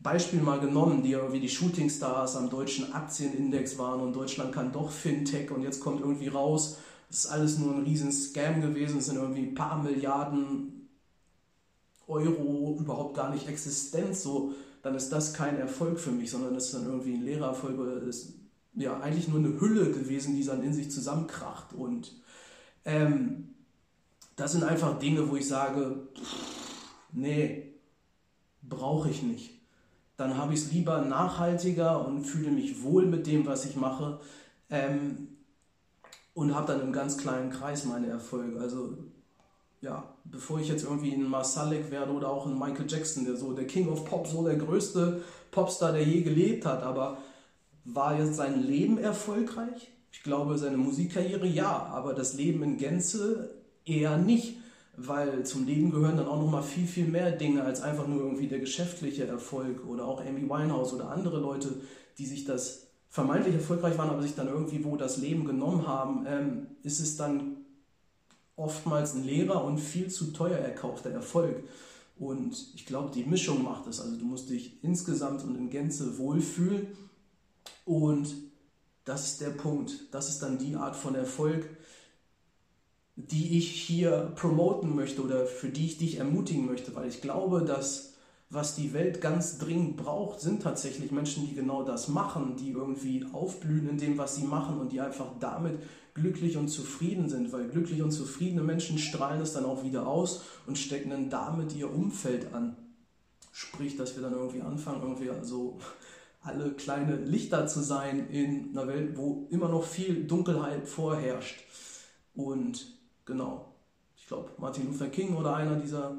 Beispiel 0.00 0.40
mal 0.40 0.60
genommen, 0.60 1.02
die 1.02 1.12
irgendwie 1.12 1.40
die 1.40 1.48
Shootingstars 1.48 2.36
am 2.36 2.50
deutschen 2.50 2.92
Aktienindex 2.92 3.78
waren 3.78 4.00
und 4.00 4.14
Deutschland 4.14 4.52
kann 4.52 4.72
doch 4.72 4.90
Fintech 4.90 5.50
und 5.50 5.62
jetzt 5.62 5.80
kommt 5.80 6.00
irgendwie 6.00 6.28
raus, 6.28 6.78
es 7.10 7.24
ist 7.24 7.26
alles 7.26 7.58
nur 7.58 7.74
ein 7.74 7.82
riesen 7.82 8.12
Scam 8.12 8.60
gewesen, 8.60 8.98
es 8.98 9.06
sind 9.06 9.16
irgendwie 9.16 9.42
ein 9.42 9.54
paar 9.54 9.82
Milliarden 9.82 10.88
Euro 12.06 12.76
überhaupt 12.78 13.16
gar 13.16 13.30
nicht 13.30 13.48
existent, 13.48 14.16
so, 14.16 14.52
dann 14.82 14.94
ist 14.94 15.10
das 15.10 15.34
kein 15.34 15.58
Erfolg 15.58 15.98
für 15.98 16.12
mich, 16.12 16.30
sondern 16.30 16.54
das 16.54 16.66
ist 16.66 16.74
dann 16.74 16.86
irgendwie 16.86 17.14
ein 17.14 17.24
leerer 17.24 17.48
Erfolg 17.48 17.78
oder 17.78 18.00
ist 18.02 18.34
ja 18.74 19.00
eigentlich 19.00 19.26
nur 19.26 19.40
eine 19.40 19.60
Hülle 19.60 19.90
gewesen, 19.90 20.36
die 20.36 20.44
dann 20.44 20.62
in 20.62 20.72
sich 20.72 20.92
zusammenkracht 20.92 21.72
und 21.72 22.14
ähm, 22.84 23.54
das 24.36 24.52
sind 24.52 24.62
einfach 24.62 25.00
Dinge, 25.00 25.28
wo 25.28 25.34
ich 25.34 25.48
sage, 25.48 26.08
nee, 27.12 27.72
brauche 28.62 29.10
ich 29.10 29.24
nicht 29.24 29.57
dann 30.18 30.36
habe 30.36 30.52
ich 30.52 30.60
es 30.60 30.72
lieber 30.72 31.00
nachhaltiger 31.00 32.04
und 32.04 32.24
fühle 32.24 32.50
mich 32.50 32.82
wohl 32.82 33.06
mit 33.06 33.26
dem, 33.26 33.46
was 33.46 33.64
ich 33.64 33.76
mache 33.76 34.18
ähm, 34.68 35.28
und 36.34 36.54
habe 36.54 36.72
dann 36.72 36.80
im 36.82 36.92
ganz 36.92 37.16
kleinen 37.16 37.50
Kreis 37.50 37.84
meine 37.84 38.08
Erfolge. 38.08 38.60
Also 38.60 38.98
ja, 39.80 40.12
bevor 40.24 40.58
ich 40.58 40.68
jetzt 40.68 40.82
irgendwie 40.82 41.12
ein 41.12 41.22
Masalek 41.22 41.92
werde 41.92 42.10
oder 42.10 42.30
auch 42.30 42.46
ein 42.46 42.58
Michael 42.58 42.86
Jackson, 42.88 43.24
der 43.26 43.36
so 43.36 43.52
der 43.52 43.68
King 43.68 43.88
of 43.88 44.04
Pop, 44.06 44.26
so 44.26 44.44
der 44.44 44.56
größte 44.56 45.22
Popstar, 45.52 45.92
der 45.92 46.02
je 46.02 46.22
gelebt 46.22 46.66
hat, 46.66 46.82
aber 46.82 47.18
war 47.84 48.18
jetzt 48.18 48.34
sein 48.34 48.60
Leben 48.60 48.98
erfolgreich? 48.98 49.92
Ich 50.10 50.24
glaube, 50.24 50.58
seine 50.58 50.78
Musikkarriere 50.78 51.46
ja, 51.46 51.86
aber 51.92 52.12
das 52.12 52.34
Leben 52.34 52.64
in 52.64 52.76
Gänze 52.76 53.54
eher 53.84 54.16
nicht 54.16 54.56
weil 54.98 55.46
zum 55.46 55.64
Leben 55.64 55.90
gehören 55.90 56.16
dann 56.16 56.26
auch 56.26 56.40
noch 56.40 56.50
mal 56.50 56.62
viel, 56.62 56.86
viel 56.86 57.06
mehr 57.06 57.30
Dinge 57.30 57.62
als 57.62 57.80
einfach 57.80 58.08
nur 58.08 58.20
irgendwie 58.20 58.48
der 58.48 58.58
geschäftliche 58.58 59.26
Erfolg 59.26 59.86
oder 59.86 60.04
auch 60.04 60.20
Amy 60.20 60.42
Winehouse 60.42 60.92
oder 60.92 61.10
andere 61.10 61.38
Leute, 61.38 61.68
die 62.18 62.26
sich 62.26 62.44
das 62.44 62.88
vermeintlich 63.08 63.54
erfolgreich 63.54 63.96
waren, 63.96 64.10
aber 64.10 64.22
sich 64.22 64.34
dann 64.34 64.48
irgendwie 64.48 64.84
wo 64.84 64.96
das 64.96 65.16
Leben 65.18 65.44
genommen 65.44 65.86
haben, 65.86 66.26
ähm, 66.26 66.66
ist 66.82 67.00
es 67.00 67.16
dann 67.16 67.58
oftmals 68.56 69.14
ein 69.14 69.24
leerer 69.24 69.64
und 69.64 69.78
viel 69.78 70.08
zu 70.08 70.32
teuer 70.32 70.58
erkaufter 70.58 71.10
Erfolg. 71.10 71.62
Und 72.18 72.72
ich 72.74 72.84
glaube, 72.84 73.12
die 73.14 73.22
Mischung 73.22 73.62
macht 73.62 73.86
es. 73.86 74.00
Also 74.00 74.16
du 74.16 74.24
musst 74.24 74.50
dich 74.50 74.82
insgesamt 74.82 75.44
und 75.44 75.54
in 75.56 75.70
Gänze 75.70 76.18
wohlfühlen. 76.18 76.88
Und 77.84 78.34
das 79.04 79.26
ist 79.26 79.40
der 79.40 79.50
Punkt. 79.50 80.12
Das 80.12 80.28
ist 80.28 80.40
dann 80.40 80.58
die 80.58 80.74
Art 80.74 80.96
von 80.96 81.14
Erfolg, 81.14 81.68
die 83.26 83.58
ich 83.58 83.68
hier 83.68 84.32
promoten 84.36 84.94
möchte 84.94 85.22
oder 85.22 85.44
für 85.44 85.70
die 85.70 85.86
ich 85.86 85.98
dich 85.98 86.18
ermutigen 86.18 86.66
möchte, 86.66 86.94
weil 86.94 87.08
ich 87.08 87.20
glaube, 87.20 87.64
dass 87.64 88.14
was 88.48 88.76
die 88.76 88.92
Welt 88.94 89.20
ganz 89.20 89.58
dringend 89.58 89.96
braucht, 89.96 90.40
sind 90.40 90.62
tatsächlich 90.62 91.10
Menschen, 91.10 91.46
die 91.46 91.54
genau 91.54 91.82
das 91.82 92.08
machen, 92.08 92.56
die 92.56 92.70
irgendwie 92.70 93.26
aufblühen 93.32 93.88
in 93.88 93.98
dem, 93.98 94.16
was 94.16 94.36
sie 94.36 94.44
machen 94.44 94.78
und 94.78 94.92
die 94.92 95.00
einfach 95.00 95.32
damit 95.40 95.80
glücklich 96.14 96.56
und 96.56 96.68
zufrieden 96.68 97.28
sind, 97.28 97.52
weil 97.52 97.68
glücklich 97.68 98.02
und 98.02 98.12
zufriedene 98.12 98.62
Menschen 98.62 98.98
strahlen 98.98 99.42
es 99.42 99.52
dann 99.52 99.66
auch 99.66 99.82
wieder 99.82 100.06
aus 100.06 100.42
und 100.66 100.78
stecken 100.78 101.10
dann 101.10 101.28
damit 101.28 101.74
ihr 101.74 101.92
Umfeld 101.92 102.54
an. 102.54 102.76
Sprich, 103.52 103.96
dass 103.96 104.14
wir 104.14 104.22
dann 104.22 104.32
irgendwie 104.32 104.62
anfangen, 104.62 105.02
irgendwie 105.02 105.30
also 105.30 105.78
alle 106.40 106.70
kleine 106.70 107.16
Lichter 107.16 107.66
zu 107.66 107.80
sein 107.80 108.30
in 108.30 108.70
einer 108.70 108.86
Welt, 108.86 109.16
wo 109.16 109.48
immer 109.50 109.68
noch 109.68 109.84
viel 109.84 110.24
Dunkelheit 110.24 110.88
vorherrscht. 110.88 111.64
Und 112.34 112.97
Genau. 113.28 113.66
Ich 114.16 114.26
glaube, 114.26 114.50
Martin 114.56 114.86
Luther 114.86 115.08
King 115.08 115.36
oder 115.36 115.54
einer 115.54 115.76
dieser 115.76 116.16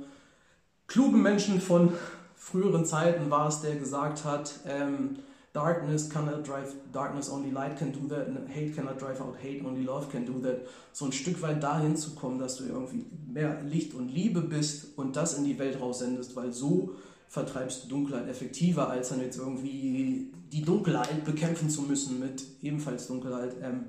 klugen 0.88 1.22
Menschen 1.22 1.60
von 1.60 1.92
früheren 2.36 2.86
Zeiten 2.86 3.30
war 3.32 3.50
es, 3.50 3.62
der 3.62 3.76
gesagt 3.76 4.24
hat, 4.24 4.60
ähm, 4.66 5.18
Darkness 5.52 6.08
cannot 6.08 6.48
drive 6.48 6.76
darkness, 6.94 7.32
only 7.32 7.50
light 7.50 7.76
can 7.76 7.92
do 7.92 8.08
that, 8.08 8.28
and 8.28 8.48
hate 8.48 8.76
cannot 8.76 9.02
drive 9.02 9.20
out 9.20 9.36
hate, 9.42 9.66
only 9.66 9.84
love 9.84 10.08
can 10.12 10.24
do 10.24 10.40
that. 10.48 10.68
So 10.94 11.06
ein 11.06 11.12
Stück 11.12 11.42
weit 11.42 11.64
dahin 11.64 11.98
zu 11.98 12.12
kommen, 12.12 12.38
dass 12.38 12.58
du 12.58 12.66
irgendwie 12.66 13.08
mehr 13.28 13.60
Licht 13.64 13.96
und 13.96 14.10
Liebe 14.10 14.42
bist 14.42 14.96
und 14.96 15.16
das 15.16 15.40
in 15.40 15.46
die 15.46 15.58
Welt 15.58 15.82
raussendest, 15.82 16.36
weil 16.36 16.54
so 16.54 16.92
vertreibst 17.28 17.84
du 17.84 17.88
Dunkelheit 17.88 18.28
effektiver, 18.28 18.92
als 18.92 19.10
dann 19.10 19.22
jetzt 19.22 19.40
irgendwie 19.40 20.32
die 20.52 20.62
Dunkelheit 20.62 21.26
bekämpfen 21.26 21.72
zu 21.72 21.82
müssen 21.82 22.20
mit 22.20 22.44
ebenfalls 22.62 23.08
Dunkelheit, 23.08 23.56
ähm, 23.64 23.86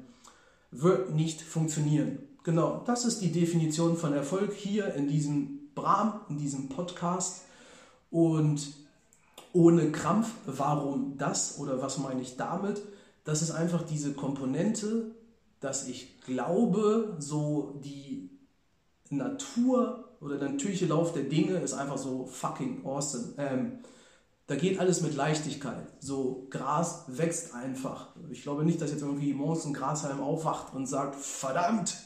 wird 0.70 1.14
nicht 1.14 1.42
funktionieren. 1.42 2.29
Genau, 2.42 2.82
das 2.86 3.04
ist 3.04 3.20
die 3.20 3.32
Definition 3.32 3.96
von 3.96 4.14
Erfolg 4.14 4.54
hier 4.54 4.94
in 4.94 5.08
diesem 5.08 5.70
Bram, 5.74 6.20
in 6.30 6.38
diesem 6.38 6.68
Podcast. 6.68 7.42
Und 8.10 8.74
ohne 9.52 9.92
Krampf, 9.92 10.32
warum 10.46 11.18
das 11.18 11.58
oder 11.58 11.82
was 11.82 11.98
meine 11.98 12.22
ich 12.22 12.36
damit? 12.36 12.80
Das 13.24 13.42
ist 13.42 13.50
einfach 13.50 13.82
diese 13.82 14.14
Komponente, 14.14 15.10
dass 15.60 15.86
ich 15.86 16.20
glaube, 16.22 17.16
so 17.18 17.78
die 17.84 18.30
Natur 19.10 20.08
oder 20.20 20.38
der 20.38 20.48
natürliche 20.48 20.86
Lauf 20.86 21.12
der 21.12 21.24
Dinge 21.24 21.58
ist 21.58 21.74
einfach 21.74 21.98
so 21.98 22.24
fucking 22.24 22.86
awesome. 22.86 23.34
Ähm, 23.36 23.80
da 24.46 24.56
geht 24.56 24.80
alles 24.80 25.00
mit 25.02 25.14
Leichtigkeit. 25.14 25.86
So, 26.00 26.46
Gras 26.50 27.04
wächst 27.06 27.54
einfach. 27.54 28.08
Ich 28.30 28.42
glaube 28.42 28.64
nicht, 28.64 28.80
dass 28.80 28.90
jetzt 28.90 29.02
irgendwie 29.02 29.34
morgens 29.34 29.64
ein 29.64 29.74
Grashalm 29.74 30.20
aufwacht 30.20 30.74
und 30.74 30.86
sagt, 30.86 31.14
verdammt, 31.14 31.96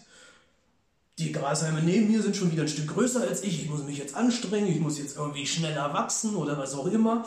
die 1.19 1.33
Grashalme 1.33 1.81
neben 1.81 2.11
mir 2.11 2.23
sind 2.23 2.37
schon 2.37 2.51
wieder 2.51 2.63
ein 2.63 2.69
Stück 2.69 2.89
größer 2.89 3.21
als 3.21 3.43
ich, 3.45 3.63
ich 3.63 3.71
muss 3.71 3.85
mich 3.85 3.99
jetzt 3.99 4.17
anstrengen, 4.17 4.69
ich 4.69 4.81
muss 4.81 4.99
jetzt 4.99 5.17
irgendwie 5.17 5.47
schneller 5.47 5.95
wachsen 5.95 6.35
oder 6.35 6.59
was 6.59 6.75
auch 6.75 6.87
immer. 6.87 7.25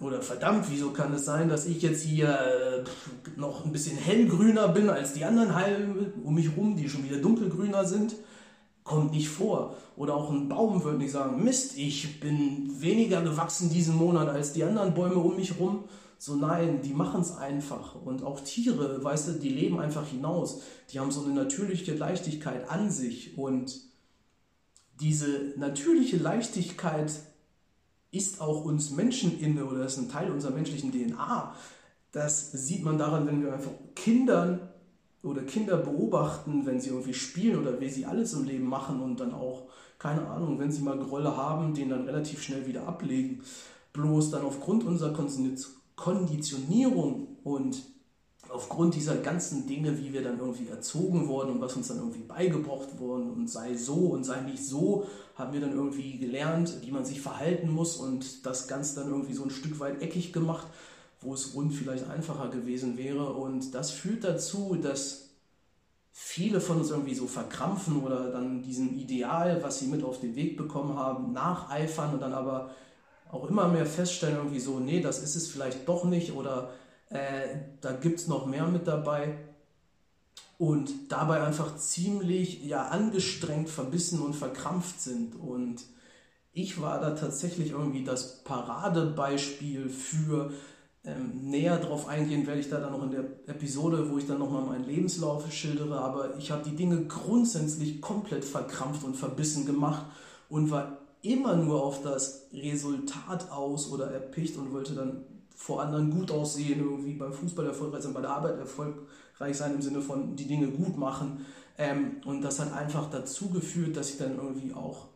Oder 0.00 0.22
verdammt, 0.22 0.66
wieso 0.70 0.90
kann 0.90 1.12
es 1.12 1.24
sein, 1.24 1.48
dass 1.48 1.66
ich 1.66 1.82
jetzt 1.82 2.02
hier 2.02 2.28
äh, 2.28 2.84
noch 3.38 3.64
ein 3.64 3.72
bisschen 3.72 3.96
hellgrüner 3.96 4.68
bin 4.68 4.88
als 4.88 5.12
die 5.12 5.24
anderen 5.24 5.54
Halme 5.54 6.12
um 6.24 6.34
mich 6.34 6.56
rum, 6.56 6.76
die 6.76 6.88
schon 6.88 7.04
wieder 7.04 7.18
dunkelgrüner 7.18 7.84
sind? 7.84 8.14
Kommt 8.84 9.12
nicht 9.12 9.28
vor. 9.28 9.76
Oder 9.96 10.14
auch 10.14 10.30
ein 10.30 10.48
Baum 10.48 10.82
würde 10.82 10.98
nicht 10.98 11.12
sagen, 11.12 11.44
Mist, 11.44 11.76
ich 11.76 12.20
bin 12.20 12.80
weniger 12.80 13.22
gewachsen 13.22 13.70
diesen 13.70 13.96
Monat 13.96 14.28
als 14.28 14.54
die 14.54 14.64
anderen 14.64 14.94
Bäume 14.94 15.16
um 15.16 15.36
mich 15.36 15.58
rum. 15.58 15.84
So 16.24 16.36
nein, 16.36 16.82
die 16.82 16.94
machen 16.94 17.20
es 17.22 17.36
einfach. 17.36 17.96
Und 17.96 18.22
auch 18.22 18.38
Tiere, 18.38 19.02
weißt 19.02 19.26
du, 19.26 19.32
die 19.32 19.48
leben 19.48 19.80
einfach 19.80 20.06
hinaus. 20.06 20.60
Die 20.92 21.00
haben 21.00 21.10
so 21.10 21.24
eine 21.24 21.34
natürliche 21.34 21.94
Leichtigkeit 21.94 22.70
an 22.70 22.92
sich. 22.92 23.36
Und 23.36 23.80
diese 25.00 25.52
natürliche 25.56 26.18
Leichtigkeit 26.18 27.10
ist 28.12 28.40
auch 28.40 28.64
uns 28.64 28.90
Menschen 28.90 29.40
inne 29.40 29.64
oder 29.64 29.84
ist 29.84 29.98
ein 29.98 30.08
Teil 30.08 30.30
unserer 30.30 30.52
menschlichen 30.52 30.92
DNA. 30.92 31.56
Das 32.12 32.52
sieht 32.52 32.84
man 32.84 32.98
daran, 32.98 33.26
wenn 33.26 33.42
wir 33.42 33.52
einfach 33.52 33.72
Kindern 33.96 34.60
oder 35.24 35.42
Kinder 35.42 35.76
beobachten, 35.76 36.66
wenn 36.66 36.80
sie 36.80 36.90
irgendwie 36.90 37.14
spielen 37.14 37.58
oder 37.58 37.80
wie 37.80 37.88
sie 37.88 38.06
alles 38.06 38.32
im 38.32 38.44
Leben 38.44 38.68
machen 38.68 39.00
und 39.00 39.18
dann 39.18 39.34
auch, 39.34 39.64
keine 39.98 40.28
Ahnung, 40.28 40.60
wenn 40.60 40.70
sie 40.70 40.82
mal 40.82 41.00
Grolle 41.00 41.36
haben, 41.36 41.74
den 41.74 41.88
dann 41.88 42.04
relativ 42.04 42.44
schnell 42.44 42.68
wieder 42.68 42.86
ablegen. 42.86 43.42
Bloß 43.92 44.30
dann 44.30 44.44
aufgrund 44.44 44.84
unserer 44.84 45.12
Konditionierung 46.02 47.28
und 47.44 47.80
aufgrund 48.48 48.96
dieser 48.96 49.16
ganzen 49.18 49.68
Dinge, 49.68 49.96
wie 50.00 50.12
wir 50.12 50.24
dann 50.24 50.40
irgendwie 50.40 50.66
erzogen 50.66 51.28
wurden 51.28 51.52
und 51.52 51.60
was 51.60 51.76
uns 51.76 51.88
dann 51.88 51.98
irgendwie 51.98 52.24
beigebracht 52.24 52.98
worden 52.98 53.30
und 53.30 53.48
sei 53.48 53.76
so 53.76 53.94
und 53.94 54.24
sei 54.24 54.40
nicht 54.40 54.64
so, 54.64 55.06
haben 55.36 55.52
wir 55.52 55.60
dann 55.60 55.72
irgendwie 55.72 56.18
gelernt, 56.18 56.78
wie 56.82 56.90
man 56.90 57.04
sich 57.04 57.20
verhalten 57.20 57.70
muss 57.70 57.96
und 57.96 58.44
das 58.44 58.66
Ganze 58.66 58.96
dann 58.96 59.10
irgendwie 59.10 59.32
so 59.32 59.44
ein 59.44 59.50
Stück 59.50 59.78
weit 59.78 60.02
eckig 60.02 60.32
gemacht, 60.32 60.66
wo 61.20 61.34
es 61.34 61.54
rund 61.54 61.72
vielleicht 61.72 62.10
einfacher 62.10 62.48
gewesen 62.48 62.98
wäre. 62.98 63.32
Und 63.34 63.72
das 63.72 63.92
führt 63.92 64.24
dazu, 64.24 64.74
dass 64.74 65.28
viele 66.10 66.60
von 66.60 66.78
uns 66.78 66.90
irgendwie 66.90 67.14
so 67.14 67.28
verkrampfen 67.28 68.02
oder 68.02 68.32
dann 68.32 68.62
diesem 68.62 68.98
Ideal, 68.98 69.62
was 69.62 69.78
sie 69.78 69.86
mit 69.86 70.02
auf 70.02 70.18
den 70.18 70.34
Weg 70.34 70.56
bekommen 70.56 70.96
haben, 70.96 71.32
nacheifern 71.32 72.14
und 72.14 72.20
dann 72.20 72.32
aber 72.32 72.72
auch 73.32 73.48
immer 73.48 73.66
mehr 73.66 73.86
feststellen, 73.86 74.36
irgendwie 74.36 74.60
so, 74.60 74.78
nee, 74.78 75.00
das 75.00 75.22
ist 75.22 75.34
es 75.34 75.48
vielleicht 75.48 75.88
doch 75.88 76.04
nicht 76.04 76.32
oder 76.32 76.70
äh, 77.08 77.56
da 77.80 77.92
gibt 77.92 78.20
es 78.20 78.28
noch 78.28 78.46
mehr 78.46 78.66
mit 78.68 78.86
dabei. 78.86 79.38
Und 80.58 81.10
dabei 81.10 81.42
einfach 81.42 81.76
ziemlich 81.76 82.62
ja, 82.62 82.86
angestrengt, 82.86 83.68
verbissen 83.68 84.20
und 84.20 84.34
verkrampft 84.34 85.00
sind. 85.00 85.34
Und 85.34 85.82
ich 86.52 86.80
war 86.80 87.00
da 87.00 87.10
tatsächlich 87.16 87.70
irgendwie 87.72 88.04
das 88.04 88.44
Paradebeispiel 88.44 89.88
für, 89.88 90.52
ähm, 91.04 91.50
näher 91.50 91.78
drauf 91.78 92.06
eingehen 92.06 92.46
werde 92.46 92.60
ich 92.60 92.68
da 92.68 92.78
dann 92.78 92.92
noch 92.92 93.02
in 93.02 93.10
der 93.10 93.24
Episode, 93.46 94.08
wo 94.08 94.18
ich 94.18 94.26
dann 94.28 94.38
nochmal 94.38 94.62
meinen 94.62 94.84
Lebenslauf 94.84 95.50
schildere, 95.52 95.98
aber 95.98 96.36
ich 96.36 96.52
habe 96.52 96.62
die 96.62 96.76
Dinge 96.76 97.06
grundsätzlich 97.06 98.00
komplett 98.00 98.44
verkrampft 98.44 99.02
und 99.02 99.16
verbissen 99.16 99.66
gemacht 99.66 100.06
und 100.48 100.70
war 100.70 101.01
immer 101.22 101.56
nur 101.56 101.82
auf 101.82 102.02
das 102.02 102.48
Resultat 102.52 103.50
aus 103.50 103.90
oder 103.90 104.10
erpicht 104.10 104.56
und 104.56 104.72
wollte 104.72 104.94
dann 104.94 105.24
vor 105.54 105.80
anderen 105.80 106.10
gut 106.10 106.30
aussehen, 106.30 106.80
irgendwie 106.80 107.14
beim 107.14 107.32
Fußball 107.32 107.66
erfolgreich 107.66 108.02
sein, 108.02 108.14
bei 108.14 108.20
der 108.20 108.30
Arbeit 108.30 108.58
erfolgreich 108.58 109.56
sein 109.56 109.74
im 109.74 109.82
Sinne 109.82 110.00
von 110.00 110.34
die 110.34 110.46
Dinge 110.46 110.68
gut 110.68 110.96
machen. 110.96 111.46
Ähm, 111.78 112.16
und 112.24 112.42
das 112.42 112.58
hat 112.58 112.72
einfach 112.72 113.08
dazu 113.10 113.48
geführt, 113.50 113.96
dass 113.96 114.10
ich 114.10 114.18
dann 114.18 114.36
irgendwie 114.36 114.74
auch 114.74 115.08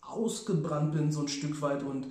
ausgebrannt 0.00 0.92
bin, 0.92 1.12
so 1.12 1.20
ein 1.20 1.28
Stück 1.28 1.60
weit 1.60 1.82
und 1.82 2.06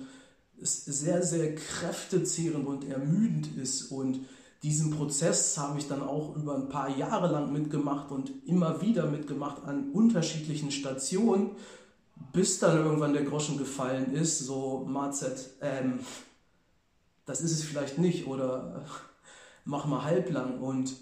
es 0.60 0.84
sehr, 0.84 1.22
sehr 1.22 1.54
kräftezehrend 1.54 2.66
und 2.66 2.88
ermüdend 2.88 3.56
ist. 3.56 3.90
Und 3.90 4.20
diesen 4.62 4.90
Prozess 4.90 5.56
habe 5.58 5.78
ich 5.78 5.88
dann 5.88 6.02
auch 6.02 6.36
über 6.36 6.54
ein 6.54 6.68
paar 6.68 6.96
Jahre 6.96 7.32
lang 7.32 7.52
mitgemacht 7.52 8.10
und 8.10 8.30
immer 8.46 8.82
wieder 8.82 9.06
mitgemacht 9.06 9.64
an 9.64 9.90
unterschiedlichen 9.90 10.70
Stationen, 10.70 11.52
bis 12.32 12.58
dann 12.58 12.78
irgendwann 12.78 13.12
der 13.12 13.24
Groschen 13.24 13.58
gefallen 13.58 14.14
ist, 14.14 14.38
so 14.40 14.84
Marzet, 14.86 15.50
ähm, 15.60 16.00
das 17.26 17.40
ist 17.40 17.52
es 17.52 17.62
vielleicht 17.64 17.98
nicht 17.98 18.26
oder 18.26 18.84
mach 19.64 19.86
mal 19.86 20.04
halblang. 20.04 20.60
Und 20.60 20.94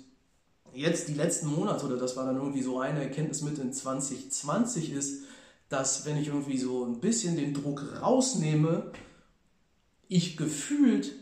jetzt 0.73 1.09
die 1.09 1.15
letzten 1.15 1.49
Monate, 1.49 1.87
oder 1.87 1.97
das 1.97 2.17
war 2.17 2.27
dann 2.27 2.37
irgendwie 2.37 2.63
so 2.63 2.81
eine 2.81 3.03
Erkenntnis 3.03 3.43
mit 3.43 3.59
in 3.59 3.73
2020 3.73 4.93
ist, 4.93 5.25
dass 5.69 6.07
wenn 6.07 6.17
ich 6.17 6.29
irgendwie 6.29 6.59
so 6.59 6.85
ein 6.85 7.01
bisschen 7.01 7.37
den 7.37 7.53
Druck 7.53 8.01
rausnehme, 8.01 8.91
ich 10.09 10.37
gefühlt 10.37 11.13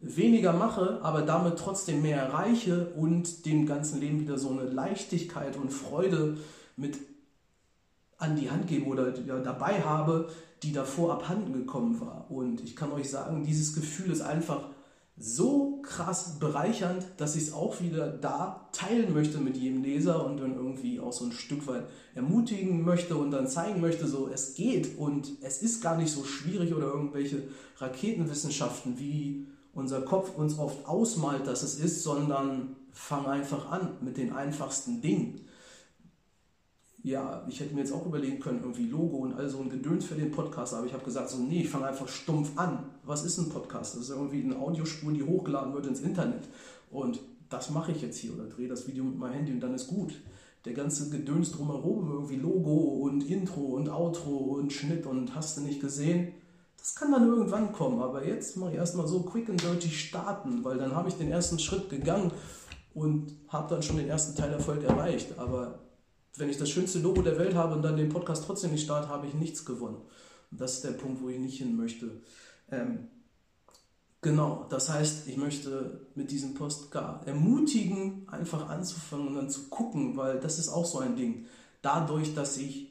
weniger 0.00 0.52
mache, 0.52 1.00
aber 1.02 1.22
damit 1.22 1.58
trotzdem 1.58 2.02
mehr 2.02 2.18
erreiche 2.18 2.88
und 2.96 3.46
dem 3.46 3.66
ganzen 3.66 4.00
Leben 4.00 4.20
wieder 4.20 4.36
so 4.36 4.50
eine 4.50 4.64
Leichtigkeit 4.64 5.56
und 5.56 5.72
Freude 5.72 6.36
mit 6.76 6.98
an 8.24 8.36
die 8.36 8.50
Hand 8.50 8.66
gebe 8.66 8.86
oder 8.86 9.14
ja, 9.20 9.38
dabei 9.38 9.82
habe, 9.82 10.28
die 10.62 10.72
davor 10.72 11.12
abhanden 11.12 11.52
gekommen 11.52 12.00
war. 12.00 12.26
Und 12.30 12.62
ich 12.62 12.74
kann 12.74 12.92
euch 12.92 13.10
sagen, 13.10 13.44
dieses 13.44 13.74
Gefühl 13.74 14.10
ist 14.10 14.22
einfach 14.22 14.68
so 15.16 15.80
krass 15.82 16.40
bereichernd, 16.40 17.06
dass 17.18 17.36
ich 17.36 17.44
es 17.44 17.52
auch 17.52 17.80
wieder 17.80 18.08
da 18.08 18.68
teilen 18.72 19.14
möchte 19.14 19.38
mit 19.38 19.56
jedem 19.56 19.84
Leser 19.84 20.26
und 20.26 20.38
dann 20.38 20.56
irgendwie 20.56 20.98
auch 20.98 21.12
so 21.12 21.26
ein 21.26 21.32
Stück 21.32 21.68
weit 21.68 21.84
ermutigen 22.16 22.84
möchte 22.84 23.16
und 23.16 23.30
dann 23.30 23.46
zeigen 23.46 23.80
möchte, 23.80 24.08
so 24.08 24.28
es 24.32 24.54
geht 24.54 24.98
und 24.98 25.30
es 25.42 25.62
ist 25.62 25.82
gar 25.82 25.96
nicht 25.96 26.10
so 26.10 26.24
schwierig 26.24 26.74
oder 26.74 26.88
irgendwelche 26.88 27.44
Raketenwissenschaften, 27.78 28.98
wie 28.98 29.46
unser 29.72 30.02
Kopf 30.02 30.36
uns 30.36 30.58
oft 30.58 30.86
ausmalt, 30.86 31.46
dass 31.46 31.62
es 31.62 31.76
ist, 31.76 32.02
sondern 32.02 32.74
fang 32.92 33.26
einfach 33.26 33.70
an 33.70 33.90
mit 34.00 34.16
den 34.16 34.32
einfachsten 34.32 35.00
Dingen 35.00 35.42
ja, 37.04 37.44
ich 37.50 37.60
hätte 37.60 37.74
mir 37.74 37.80
jetzt 37.80 37.92
auch 37.92 38.06
überlegen 38.06 38.40
können, 38.40 38.60
irgendwie 38.62 38.86
Logo 38.86 39.18
und 39.18 39.34
all 39.34 39.46
so 39.46 39.60
ein 39.60 39.68
Gedöns 39.68 40.06
für 40.06 40.14
den 40.14 40.30
Podcast, 40.30 40.72
aber 40.72 40.86
ich 40.86 40.94
habe 40.94 41.04
gesagt, 41.04 41.28
so, 41.28 41.36
nee, 41.36 41.60
ich 41.60 41.68
fange 41.68 41.86
einfach 41.86 42.08
stumpf 42.08 42.58
an. 42.58 42.86
Was 43.04 43.26
ist 43.26 43.36
ein 43.36 43.50
Podcast? 43.50 43.94
Das 43.94 44.04
ist 44.04 44.08
irgendwie 44.08 44.42
eine 44.42 44.58
Audiospur, 44.58 45.12
die 45.12 45.22
hochgeladen 45.22 45.74
wird 45.74 45.86
ins 45.86 46.00
Internet. 46.00 46.48
Und 46.90 47.20
das 47.50 47.68
mache 47.68 47.92
ich 47.92 48.00
jetzt 48.00 48.16
hier 48.16 48.32
oder 48.32 48.44
drehe 48.44 48.68
das 48.68 48.88
Video 48.88 49.04
mit 49.04 49.18
meinem 49.18 49.34
Handy 49.34 49.52
und 49.52 49.60
dann 49.60 49.74
ist 49.74 49.88
gut. 49.88 50.14
Der 50.64 50.72
ganze 50.72 51.10
Gedöns 51.10 51.52
drumherum, 51.52 52.10
irgendwie 52.10 52.36
Logo 52.36 52.72
und 52.72 53.28
Intro 53.28 53.60
und 53.60 53.90
Outro 53.90 54.36
und 54.56 54.72
Schnitt 54.72 55.04
und 55.04 55.34
hast 55.34 55.58
du 55.58 55.60
nicht 55.60 55.82
gesehen, 55.82 56.32
das 56.78 56.94
kann 56.94 57.12
dann 57.12 57.28
irgendwann 57.28 57.72
kommen. 57.72 58.00
Aber 58.00 58.26
jetzt 58.26 58.56
mache 58.56 58.70
ich 58.70 58.76
erstmal 58.76 59.06
so 59.06 59.20
quick 59.24 59.50
and 59.50 59.62
dirty 59.62 59.90
starten, 59.90 60.64
weil 60.64 60.78
dann 60.78 60.96
habe 60.96 61.10
ich 61.10 61.16
den 61.16 61.30
ersten 61.30 61.58
Schritt 61.58 61.90
gegangen 61.90 62.30
und 62.94 63.30
habe 63.48 63.68
dann 63.68 63.82
schon 63.82 63.98
den 63.98 64.08
ersten 64.08 64.34
Teil 64.34 64.52
Erfolg 64.52 64.82
erreicht. 64.84 65.38
Aber 65.38 65.83
wenn 66.36 66.50
ich 66.50 66.58
das 66.58 66.70
schönste 66.70 66.98
Logo 66.98 67.22
der 67.22 67.38
Welt 67.38 67.54
habe 67.54 67.74
und 67.74 67.82
dann 67.82 67.96
den 67.96 68.08
Podcast 68.08 68.44
trotzdem 68.44 68.72
nicht 68.72 68.84
starte, 68.84 69.08
habe 69.08 69.26
ich 69.26 69.34
nichts 69.34 69.64
gewonnen. 69.64 70.02
Und 70.50 70.60
das 70.60 70.74
ist 70.74 70.84
der 70.84 70.92
Punkt, 70.92 71.22
wo 71.22 71.28
ich 71.28 71.38
nicht 71.38 71.58
hin 71.58 71.76
möchte. 71.76 72.10
Ähm, 72.70 73.08
genau, 74.20 74.66
das 74.68 74.90
heißt, 74.90 75.28
ich 75.28 75.36
möchte 75.36 76.06
mit 76.14 76.30
diesem 76.30 76.54
Podcast 76.54 77.26
ermutigen, 77.26 78.26
einfach 78.28 78.68
anzufangen 78.68 79.28
und 79.28 79.34
dann 79.36 79.50
zu 79.50 79.68
gucken, 79.68 80.16
weil 80.16 80.40
das 80.40 80.58
ist 80.58 80.68
auch 80.68 80.86
so 80.86 80.98
ein 80.98 81.16
Ding. 81.16 81.46
Dadurch, 81.82 82.34
dass 82.34 82.56
ich 82.56 82.88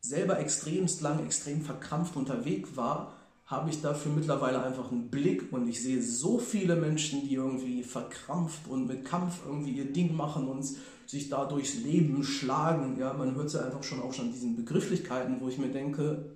selber 0.00 0.38
extremst 0.38 1.00
lang, 1.00 1.24
extrem 1.24 1.62
verkrampft 1.62 2.16
unterwegs 2.16 2.70
war, 2.74 3.14
habe 3.46 3.70
ich 3.70 3.80
dafür 3.80 4.12
mittlerweile 4.12 4.62
einfach 4.62 4.90
einen 4.90 5.08
Blick 5.08 5.52
und 5.52 5.68
ich 5.68 5.82
sehe 5.82 6.02
so 6.02 6.38
viele 6.38 6.76
Menschen, 6.76 7.26
die 7.26 7.34
irgendwie 7.34 7.82
verkrampft 7.82 8.68
und 8.68 8.86
mit 8.86 9.06
Kampf 9.06 9.40
irgendwie 9.46 9.72
ihr 9.72 9.90
Ding 9.90 10.14
machen 10.14 10.48
und 10.48 10.66
sich 11.08 11.30
da 11.30 11.46
durchs 11.46 11.74
Leben 11.74 12.22
schlagen. 12.22 12.98
Ja, 12.98 13.14
man 13.14 13.34
hört 13.34 13.46
es 13.46 13.54
ja 13.54 13.64
einfach 13.64 13.82
schon 13.82 14.02
auch 14.02 14.12
schon 14.12 14.30
diesen 14.30 14.56
Begrifflichkeiten, 14.56 15.40
wo 15.40 15.48
ich 15.48 15.56
mir 15.56 15.70
denke, 15.70 16.32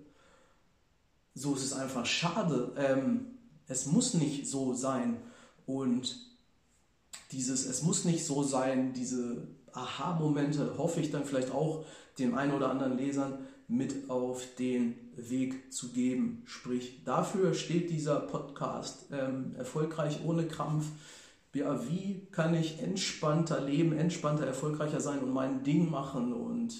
so 1.35 1.55
ist 1.55 1.63
es 1.63 1.75
einfach 1.75 2.07
schade. 2.07 2.73
Ähm, 2.77 3.27
es 3.69 3.85
muss 3.85 4.15
nicht 4.15 4.49
so 4.49 4.73
sein. 4.73 5.19
Und 5.67 6.17
dieses, 7.33 7.67
es 7.67 7.83
muss 7.83 8.07
nicht 8.07 8.25
so 8.25 8.43
sein, 8.43 8.95
diese 8.95 9.47
Aha-Momente 9.73 10.79
hoffe 10.79 11.01
ich 11.01 11.11
dann 11.11 11.27
vielleicht 11.27 11.51
auch 11.51 11.85
dem 12.19 12.35
einen 12.35 12.55
oder 12.55 12.71
anderen 12.71 12.97
Lesern 12.97 13.41
mit 13.69 14.09
auf 14.09 14.43
den 14.59 14.95
Weg 15.17 15.71
zu 15.71 15.91
geben. 15.91 16.45
Sprich, 16.47 17.05
dafür 17.05 17.53
steht 17.53 17.91
dieser 17.91 18.21
Podcast 18.21 19.07
ähm, 19.13 19.55
erfolgreich 19.57 20.21
ohne 20.25 20.47
Krampf 20.47 20.87
wie 21.53 22.27
kann 22.31 22.55
ich 22.55 22.81
entspannter 22.83 23.61
leben, 23.61 23.93
entspannter, 23.93 24.47
erfolgreicher 24.47 25.01
sein 25.01 25.21
und 25.21 25.33
mein 25.33 25.63
Ding 25.63 25.91
machen 25.91 26.33
und 26.33 26.75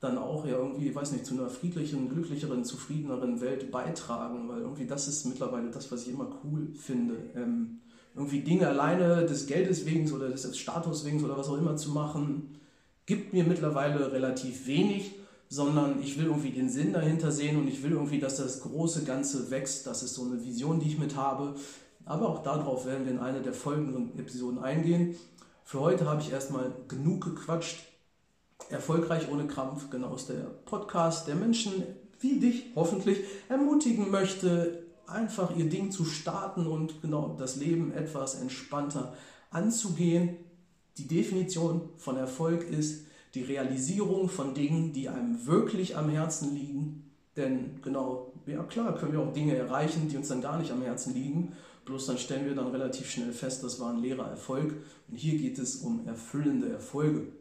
dann 0.00 0.16
auch 0.16 0.46
ja 0.46 0.56
irgendwie, 0.56 0.94
weiß 0.94 1.12
nicht, 1.12 1.26
zu 1.26 1.34
einer 1.34 1.50
friedlichen, 1.50 2.08
glücklicheren, 2.08 2.64
zufriedeneren 2.64 3.40
Welt 3.42 3.70
beitragen, 3.70 4.48
weil 4.48 4.60
irgendwie 4.60 4.86
das 4.86 5.06
ist 5.06 5.26
mittlerweile 5.26 5.70
das, 5.70 5.92
was 5.92 6.06
ich 6.06 6.14
immer 6.14 6.30
cool 6.42 6.68
finde. 6.74 7.16
Ähm, 7.36 7.80
irgendwie 8.14 8.40
Dinge 8.40 8.66
alleine 8.68 9.26
des 9.26 9.46
Geldes 9.46 9.84
wegen 9.84 10.10
oder 10.10 10.30
des 10.30 10.58
Status 10.58 11.04
wegen 11.04 11.22
oder 11.22 11.36
was 11.36 11.48
auch 11.48 11.58
immer 11.58 11.76
zu 11.76 11.90
machen, 11.90 12.58
gibt 13.04 13.32
mir 13.34 13.44
mittlerweile 13.44 14.10
relativ 14.12 14.66
wenig, 14.66 15.14
sondern 15.48 16.00
ich 16.02 16.18
will 16.18 16.26
irgendwie 16.26 16.52
den 16.52 16.70
Sinn 16.70 16.92
dahinter 16.92 17.30
sehen 17.30 17.58
und 17.58 17.68
ich 17.68 17.82
will 17.82 17.92
irgendwie, 17.92 18.18
dass 18.18 18.36
das 18.36 18.60
große 18.62 19.04
Ganze 19.04 19.50
wächst. 19.50 19.86
Das 19.86 20.02
ist 20.02 20.14
so 20.14 20.24
eine 20.24 20.42
Vision, 20.42 20.80
die 20.80 20.88
ich 20.88 20.98
mit 20.98 21.16
habe. 21.16 21.54
Aber 22.04 22.28
auch 22.28 22.42
darauf 22.42 22.86
werden 22.86 23.04
wir 23.04 23.12
in 23.12 23.18
einer 23.18 23.40
der 23.40 23.52
folgenden 23.52 24.18
Episoden 24.18 24.58
eingehen. 24.58 25.16
Für 25.64 25.80
heute 25.80 26.08
habe 26.08 26.20
ich 26.20 26.32
erstmal 26.32 26.72
genug 26.88 27.24
gequatscht. 27.24 27.86
Erfolgreich 28.68 29.30
ohne 29.30 29.46
Krampf, 29.46 29.90
genau 29.90 30.08
aus 30.08 30.26
der 30.26 30.44
Podcast, 30.64 31.26
der 31.28 31.34
Menschen 31.34 31.82
wie 32.20 32.38
dich 32.38 32.66
hoffentlich 32.76 33.18
ermutigen 33.48 34.10
möchte, 34.10 34.84
einfach 35.06 35.56
ihr 35.56 35.68
Ding 35.68 35.90
zu 35.90 36.04
starten 36.04 36.66
und 36.66 37.00
genau 37.02 37.34
das 37.38 37.56
Leben 37.56 37.92
etwas 37.92 38.34
entspannter 38.34 39.14
anzugehen. 39.50 40.36
Die 40.98 41.08
Definition 41.08 41.88
von 41.96 42.16
Erfolg 42.16 42.68
ist 42.68 43.06
die 43.34 43.42
Realisierung 43.42 44.28
von 44.28 44.54
Dingen, 44.54 44.92
die 44.92 45.08
einem 45.08 45.46
wirklich 45.46 45.96
am 45.96 46.10
Herzen 46.10 46.54
liegen. 46.54 47.10
Denn 47.36 47.80
genau 47.82 48.32
ja 48.46 48.62
klar, 48.64 48.94
können 48.96 49.12
wir 49.12 49.20
auch 49.20 49.32
Dinge 49.32 49.56
erreichen, 49.56 50.08
die 50.08 50.16
uns 50.16 50.28
dann 50.28 50.42
gar 50.42 50.58
nicht 50.58 50.72
am 50.72 50.82
Herzen 50.82 51.14
liegen. 51.14 51.52
Bloß 51.84 52.06
dann 52.06 52.18
stellen 52.18 52.46
wir 52.46 52.54
dann 52.54 52.68
relativ 52.68 53.10
schnell 53.10 53.32
fest, 53.32 53.64
das 53.64 53.80
war 53.80 53.90
ein 53.90 54.00
leerer 54.00 54.28
Erfolg. 54.28 54.74
Und 55.08 55.16
hier 55.16 55.38
geht 55.38 55.58
es 55.58 55.76
um 55.76 56.06
erfüllende 56.06 56.70
Erfolge. 56.70 57.32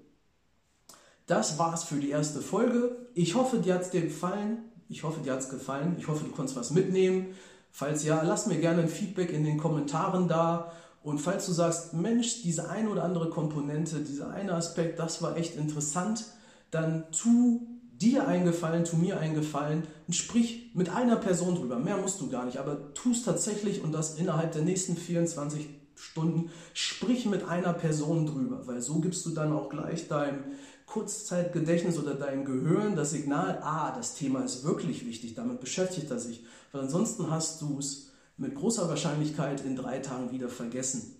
Das 1.28 1.60
war's 1.60 1.84
für 1.84 1.98
die 1.98 2.10
erste 2.10 2.42
Folge. 2.42 3.08
Ich 3.14 3.36
hoffe, 3.36 3.60
dir 3.60 3.76
hat 3.76 3.84
es 3.84 3.92
dir 3.92 4.02
gefallen. 4.02 4.60
Ich 4.88 5.04
hoffe, 5.04 5.22
dir 5.22 5.34
hat 5.34 5.42
es 5.42 5.50
gefallen. 5.50 5.96
Ich 6.00 6.08
hoffe, 6.08 6.26
du 6.26 6.32
konntest 6.32 6.58
was 6.58 6.72
mitnehmen. 6.72 7.36
Falls 7.72 8.04
ja, 8.04 8.24
lass 8.24 8.48
mir 8.48 8.60
gerne 8.60 8.82
ein 8.82 8.90
Feedback 8.90 9.32
in 9.32 9.44
den 9.44 9.58
Kommentaren 9.58 10.28
da. 10.28 10.72
Und 11.04 11.20
falls 11.20 11.46
du 11.46 11.52
sagst, 11.52 11.94
Mensch, 11.94 12.42
diese 12.42 12.70
eine 12.70 12.90
oder 12.90 13.04
andere 13.04 13.30
Komponente, 13.30 14.00
dieser 14.00 14.32
eine 14.32 14.54
Aspekt, 14.54 15.00
das 15.00 15.22
war 15.22 15.38
echt 15.38 15.56
interessant, 15.56 16.26
dann 16.72 17.06
tu 17.12 17.79
dir 18.02 18.28
eingefallen, 18.28 18.86
tu 18.86 18.96
mir 18.96 19.20
eingefallen 19.20 19.84
und 20.08 20.14
sprich 20.14 20.72
mit 20.74 20.90
einer 20.90 21.18
Person 21.18 21.56
drüber. 21.56 21.80
Mehr 21.80 21.98
musst 21.98 22.22
du 22.22 22.30
gar 22.30 22.46
nicht, 22.46 22.58
aber 22.58 22.94
tu 22.94 23.12
es 23.12 23.24
tatsächlich 23.24 23.84
und 23.84 23.92
das 23.92 24.16
innerhalb 24.16 24.54
der 24.54 24.64
nächsten 24.64 24.96
24 24.96 25.68
Stunden. 25.96 26.50
Sprich 26.74 27.26
mit 27.26 27.44
einer 27.44 27.74
Person 27.74 28.26
drüber, 28.26 28.66
weil 28.68 28.82
so 28.82 29.00
gibst 29.00 29.26
du 29.26 29.32
dann 29.32 29.52
auch 29.52 29.70
gleich 29.70 30.08
deinem 30.08 30.46
Kurzzeitgedächtnis 30.86 32.00
oder 32.00 32.16
deinem 32.16 32.46
Gehirn 32.46 32.96
das 32.96 33.12
Signal, 33.12 33.60
ah, 33.62 33.94
das 33.96 34.16
Thema 34.16 34.44
ist 34.44 34.64
wirklich 34.64 35.06
wichtig, 35.06 35.36
damit 35.36 35.60
beschäftigt 35.60 36.10
er 36.10 36.20
sich. 36.20 36.44
Weil 36.72 36.82
ansonsten 36.82 37.30
hast 37.30 37.62
du 37.62 37.78
es 37.78 38.12
mit 38.38 38.56
großer 38.56 38.88
Wahrscheinlichkeit 38.88 39.64
in 39.66 39.76
drei 39.76 40.00
Tagen 40.00 40.32
wieder 40.32 40.50
vergessen. 40.50 41.16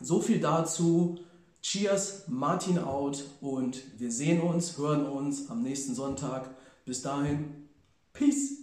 So 0.00 0.20
viel 0.20 0.40
dazu. 0.40 1.18
Cheers, 1.62 2.24
Martin 2.26 2.80
out 2.80 3.24
und 3.40 3.80
wir 4.00 4.10
sehen 4.10 4.40
uns, 4.40 4.76
hören 4.78 5.06
uns 5.06 5.48
am 5.48 5.62
nächsten 5.62 5.94
Sonntag. 5.94 6.50
Bis 6.84 7.02
dahin, 7.02 7.68
Peace. 8.12 8.61